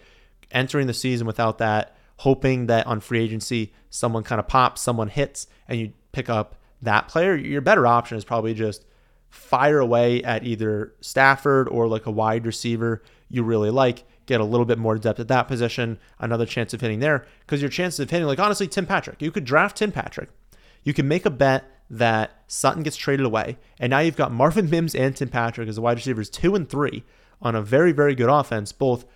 entering 0.51 0.87
the 0.87 0.95
season 0.95 1.27
without 1.27 1.59
that, 1.59 1.97
hoping 2.19 2.67
that 2.67 2.87
on 2.87 3.01
free 3.01 3.21
agency 3.21 3.73
someone 3.91 4.23
kind 4.23 4.39
of 4.39 4.49
pops, 4.49 4.81
someone 4.81 5.09
hits, 5.09 5.47
and 5.69 5.81
you 5.81 5.93
pick 6.13 6.29
up 6.29 6.57
that 6.81 7.09
player. 7.09 7.35
Your 7.35 7.61
better 7.61 7.87
option 7.87 8.19
is 8.19 8.25
probably 8.25 8.55
just 8.55 8.85
fire 9.33 9.79
away 9.79 10.23
at 10.23 10.45
either 10.45 10.93
Stafford 11.01 11.67
or 11.69 11.89
like 11.89 12.05
a 12.05 12.11
wide 12.11 12.45
receiver 12.45 13.03
you 13.31 13.43
really 13.43 13.71
like. 13.71 14.05
Get 14.27 14.41
a 14.41 14.45
little 14.45 14.67
bit 14.67 14.79
more 14.79 14.99
depth 14.99 15.19
at 15.19 15.29
that 15.29 15.49
position, 15.49 15.99
another 16.21 16.45
chance 16.45 16.75
of 16.75 16.83
hitting 16.83 17.01
there. 17.01 17.27
Because 17.41 17.63
your 17.63 17.71
chances 17.71 17.99
of 17.99 18.11
hitting, 18.11 18.27
like 18.27 18.39
honestly, 18.39 18.69
Tim 18.69 18.87
Patrick, 18.87 19.23
you 19.23 19.33
could 19.33 19.47
draft 19.47 19.79
Tim 19.79 19.91
Patrick. 19.91 20.29
You 20.85 20.93
can 20.93 21.09
make 21.09 21.25
a 21.25 21.31
bet 21.31 21.65
that 21.89 22.43
Sutton 22.47 22.83
gets 22.83 22.97
traded 22.97 23.25
away, 23.25 23.57
and 23.81 23.91
now 23.91 24.01
you've 24.01 24.17
got 24.17 24.33
Marvin 24.33 24.69
Mims 24.69 24.95
and 24.95 25.17
Tim 25.17 25.29
Patrick 25.29 25.69
as 25.69 25.77
the 25.77 25.83
wide 25.83 25.97
receivers 25.97 26.29
two 26.29 26.55
and 26.55 26.69
three 26.69 27.03
on 27.41 27.55
a 27.55 27.63
very, 27.63 27.93
very 27.93 28.15
good 28.15 28.29
offense, 28.29 28.71
both 28.71 29.07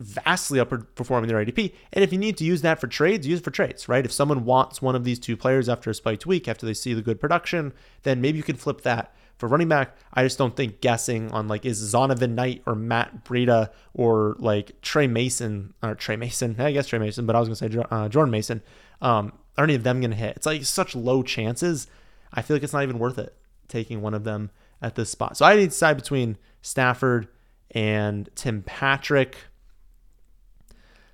vastly 0.00 0.58
outperforming 0.58 1.28
their 1.28 1.44
ADP. 1.44 1.72
And 1.92 2.02
if 2.02 2.12
you 2.12 2.18
need 2.18 2.36
to 2.38 2.44
use 2.44 2.62
that 2.62 2.80
for 2.80 2.86
trades, 2.88 3.26
use 3.26 3.38
it 3.38 3.44
for 3.44 3.50
trades, 3.50 3.88
right? 3.88 4.04
If 4.04 4.12
someone 4.12 4.44
wants 4.44 4.82
one 4.82 4.96
of 4.96 5.04
these 5.04 5.18
two 5.18 5.36
players 5.36 5.68
after 5.68 5.90
a 5.90 5.94
spiked 5.94 6.26
week, 6.26 6.48
after 6.48 6.66
they 6.66 6.74
see 6.74 6.92
the 6.92 7.02
good 7.02 7.20
production, 7.20 7.72
then 8.02 8.20
maybe 8.20 8.38
you 8.38 8.42
can 8.42 8.56
flip 8.56 8.80
that. 8.82 9.14
For 9.40 9.48
running 9.48 9.68
back, 9.68 9.96
I 10.14 10.22
just 10.22 10.38
don't 10.38 10.54
think 10.54 10.80
guessing 10.80 11.32
on 11.32 11.48
like 11.48 11.64
is 11.64 11.82
Zonovan 11.82 12.34
Knight 12.34 12.62
or 12.66 12.74
Matt 12.74 13.24
Breida 13.24 13.70
or 13.94 14.36
like 14.38 14.80
Trey 14.82 15.06
Mason 15.06 15.74
or 15.82 15.94
Trey 15.94 16.16
Mason, 16.16 16.56
I 16.58 16.72
guess 16.72 16.86
Trey 16.86 16.98
Mason, 16.98 17.26
but 17.26 17.34
I 17.34 17.40
was 17.40 17.48
gonna 17.48 17.56
say 17.56 17.82
uh, 17.90 18.08
Jordan 18.08 18.30
Mason. 18.30 18.62
Um, 19.00 19.32
are 19.56 19.64
any 19.64 19.74
of 19.74 19.82
them 19.82 20.00
gonna 20.00 20.14
hit? 20.14 20.36
It's 20.36 20.46
like 20.46 20.64
such 20.64 20.94
low 20.94 21.22
chances 21.22 21.88
I 22.32 22.42
feel 22.42 22.56
like 22.56 22.62
it's 22.62 22.72
not 22.72 22.82
even 22.82 22.98
worth 22.98 23.18
it 23.18 23.34
taking 23.68 24.02
one 24.02 24.14
of 24.14 24.24
them 24.24 24.50
at 24.82 24.94
this 24.94 25.10
spot. 25.10 25.36
So 25.36 25.44
I 25.44 25.54
need 25.54 25.62
to 25.62 25.68
decide 25.68 25.96
between 25.96 26.36
Stafford 26.62 27.28
and 27.70 28.28
Tim 28.34 28.62
Patrick. 28.62 29.36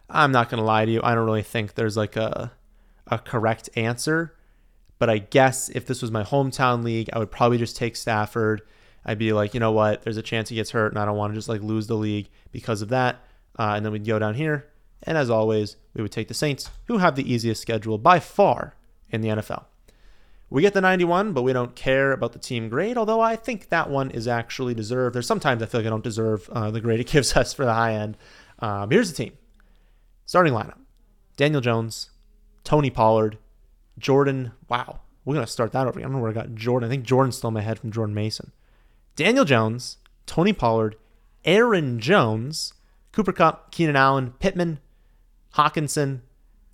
I'm 0.08 0.32
not 0.32 0.50
to 0.50 0.66
lie 0.66 0.84
to 0.84 0.90
you. 0.90 1.00
I 1.02 1.14
don't 1.14 1.26
really 1.26 1.42
think 1.42 1.74
there's 1.74 1.96
like 1.96 2.16
a 2.16 2.52
a 3.08 3.18
correct 3.18 3.68
answer, 3.76 4.34
but 4.98 5.10
I 5.10 5.18
guess 5.18 5.68
if 5.70 5.86
this 5.86 6.02
was 6.02 6.10
my 6.10 6.22
hometown 6.22 6.82
league, 6.82 7.10
I 7.12 7.18
would 7.18 7.30
probably 7.30 7.58
just 7.58 7.76
take 7.76 7.96
Stafford. 7.96 8.62
I'd 9.04 9.18
be 9.18 9.32
like, 9.32 9.54
you 9.54 9.60
know 9.60 9.72
what? 9.72 10.02
There's 10.02 10.16
a 10.16 10.22
chance 10.22 10.48
he 10.48 10.56
gets 10.56 10.70
hurt, 10.70 10.92
and 10.92 10.98
I 10.98 11.04
don't 11.04 11.16
want 11.16 11.32
to 11.32 11.38
just 11.38 11.48
like 11.48 11.60
lose 11.60 11.86
the 11.86 11.94
league 11.94 12.28
because 12.52 12.82
of 12.82 12.88
that. 12.88 13.16
Uh, 13.58 13.74
and 13.76 13.84
then 13.84 13.92
we'd 13.92 14.06
go 14.06 14.18
down 14.18 14.34
here, 14.34 14.66
and 15.02 15.16
as 15.16 15.30
always, 15.30 15.76
we 15.94 16.02
would 16.02 16.12
take 16.12 16.28
the 16.28 16.34
Saints, 16.34 16.70
who 16.86 16.98
have 16.98 17.16
the 17.16 17.32
easiest 17.32 17.62
schedule 17.62 17.98
by 17.98 18.18
far 18.20 18.74
in 19.10 19.20
the 19.20 19.28
NFL. 19.28 19.64
We 20.48 20.62
get 20.62 20.74
the 20.74 20.80
91, 20.80 21.32
but 21.32 21.42
we 21.42 21.52
don't 21.52 21.74
care 21.74 22.12
about 22.12 22.32
the 22.32 22.38
team 22.38 22.68
grade, 22.68 22.96
although 22.96 23.20
I 23.20 23.34
think 23.34 23.68
that 23.70 23.90
one 23.90 24.10
is 24.10 24.28
actually 24.28 24.74
deserved. 24.74 25.14
There's 25.14 25.26
sometimes 25.26 25.62
I 25.62 25.66
feel 25.66 25.80
like 25.80 25.86
I 25.86 25.90
don't 25.90 26.04
deserve 26.04 26.48
uh, 26.50 26.70
the 26.70 26.80
grade 26.80 27.00
it 27.00 27.06
gives 27.10 27.36
us 27.36 27.52
for 27.52 27.64
the 27.64 27.74
high 27.74 27.94
end. 27.94 28.16
Um, 28.58 28.90
here's 28.90 29.10
the 29.10 29.16
team 29.16 29.32
starting 30.24 30.52
lineup 30.52 30.78
Daniel 31.36 31.60
Jones, 31.60 32.10
Tony 32.62 32.90
Pollard, 32.90 33.38
Jordan. 33.98 34.52
Wow, 34.68 35.00
we're 35.24 35.34
going 35.34 35.46
to 35.46 35.52
start 35.52 35.72
that 35.72 35.86
over. 35.86 35.98
I 35.98 36.02
don't 36.02 36.12
know 36.12 36.18
where 36.18 36.30
I 36.30 36.34
got 36.34 36.54
Jordan. 36.54 36.88
I 36.88 36.90
think 36.90 37.04
Jordan's 37.04 37.36
still 37.36 37.48
in 37.48 37.54
my 37.54 37.60
head 37.60 37.78
from 37.78 37.90
Jordan 37.90 38.14
Mason. 38.14 38.52
Daniel 39.16 39.44
Jones, 39.44 39.96
Tony 40.26 40.52
Pollard, 40.52 40.96
Aaron 41.44 41.98
Jones, 42.00 42.74
Cooper 43.12 43.32
Kupp, 43.32 43.70
Keenan 43.70 43.96
Allen, 43.96 44.34
Pittman, 44.38 44.78
Hockenson, 45.54 46.20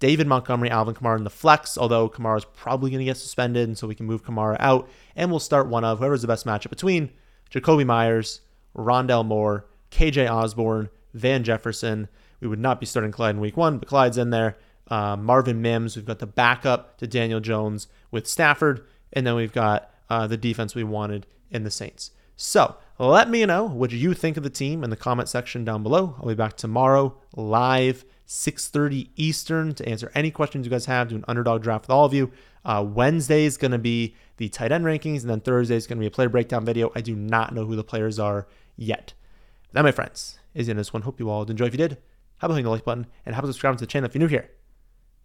David 0.01 0.27
Montgomery, 0.27 0.69
Alvin 0.69 0.95
Kamara 0.95 1.17
in 1.17 1.25
the 1.25 1.31
flex, 1.31 1.79
although 1.79 2.09
Kamara 2.09 2.39
is 2.39 2.45
probably 2.45 2.91
going 2.91 2.99
to 2.99 3.05
get 3.05 3.17
suspended, 3.17 3.69
and 3.69 3.79
so 3.79 3.87
we 3.87 3.95
can 3.95 4.07
move 4.07 4.25
Kamara 4.25 4.57
out. 4.59 4.89
And 5.15 5.31
we'll 5.31 5.39
start 5.39 5.69
one 5.69 5.85
of 5.85 6.01
whoever's 6.01 6.23
the 6.23 6.29
best 6.29 6.45
matchup 6.45 6.71
between 6.71 7.11
Jakobi 7.53 7.87
Meyers, 7.87 8.41
Rondale 8.77 9.25
Moore, 9.25 9.67
KJ 9.93 10.29
Osborn, 10.29 10.91
Van 11.15 11.45
Jefferson. 11.45 12.09
We 12.41 12.49
would 12.49 12.59
not 12.59 12.81
be 12.81 12.87
starting 12.87 13.13
Clyde 13.13 13.37
in 13.37 13.41
week 13.41 13.57
one, 13.57 13.79
but 13.79 13.89
Clyde's 13.89 14.19
in 14.19 14.31
there. 14.31 14.57
Uh, 14.93 15.17
Marvin 15.17 15.63
Mims. 15.63 15.97
We've 15.97 16.05
got 16.05 16.19
the 16.19 16.27
backup 16.27 16.99
to 16.99 17.07
Daniel 17.07 17.41
Jones 17.41 17.89
with 18.11 18.27
Stafford, 18.27 18.87
and 19.11 19.27
then 19.27 19.35
we've 19.35 19.51
got 19.51 19.91
uh, 20.11 20.27
the 20.27 20.37
defense 20.37 20.75
we 20.75 20.85
wanted 20.85 21.27
in 21.51 21.65
the 21.65 21.71
Saints. 21.71 22.11
So 22.37 22.77
let 22.99 23.31
me 23.31 23.47
know 23.47 23.65
what 23.65 23.91
you 23.91 24.13
think 24.13 24.37
of 24.37 24.43
the 24.43 24.51
team 24.51 24.85
in 24.85 24.91
the 24.91 24.97
comment 24.97 25.31
section 25.31 25.65
down 25.65 25.83
below. 25.83 26.17
I'll 26.19 26.29
be 26.29 26.35
back 26.35 26.59
tomorrow 26.59 27.17
live 27.35 28.05
6.30 28.27 29.09
Eastern 29.17 29.75
to 29.77 29.89
answer 29.89 30.13
any 30.15 30.31
questions 30.31 30.67
you 30.67 30.71
guys 30.71 30.85
have, 30.85 31.09
do 31.09 31.17
an 31.17 31.25
underdog 31.27 31.63
draft 31.63 31.85
with 31.85 31.91
all 31.91 32.05
of 32.05 32.13
you. 32.13 32.31
Uh, 32.63 32.85
Wednesday 32.87 33.47
is 33.47 33.57
going 33.57 33.73
to 33.73 33.79
be 33.79 34.15
the 34.37 34.51
tight 34.51 34.73
end 34.73 34.85
rankings, 34.85 35.23
and 35.23 35.31
then 35.31 35.41
Thursday 35.41 35.77
is 35.77 35.87
going 35.87 35.97
to 35.97 36.01
be 36.01 36.07
a 36.07 36.11
player 36.11 36.29
breakdown 36.29 36.67
video. 36.67 36.93
I 36.95 37.01
do 37.01 37.17
not 37.17 37.55
know 37.55 37.65
who 37.65 37.77
the 37.77 37.83
players 37.83 38.19
are 38.19 38.47
yet. 38.77 39.15
That, 39.73 39.85
my 39.85 39.93
friends, 39.93 40.39
is 40.53 40.69
in 40.69 40.77
this 40.77 40.93
one. 40.93 41.01
Hope 41.01 41.19
you 41.19 41.31
all 41.31 41.45
enjoy. 41.45 41.65
If 41.65 41.73
you 41.73 41.79
did, 41.79 41.97
how 42.37 42.47
about 42.47 42.57
hitting 42.57 42.65
the 42.65 42.71
like 42.71 42.85
button 42.85 43.07
and 43.25 43.35
how 43.35 43.39
about 43.39 43.49
subscribing 43.49 43.79
to 43.79 43.87
the 43.87 43.91
channel 43.91 44.07
if 44.07 44.15
you're 44.15 44.21
new 44.21 44.29
here. 44.29 44.51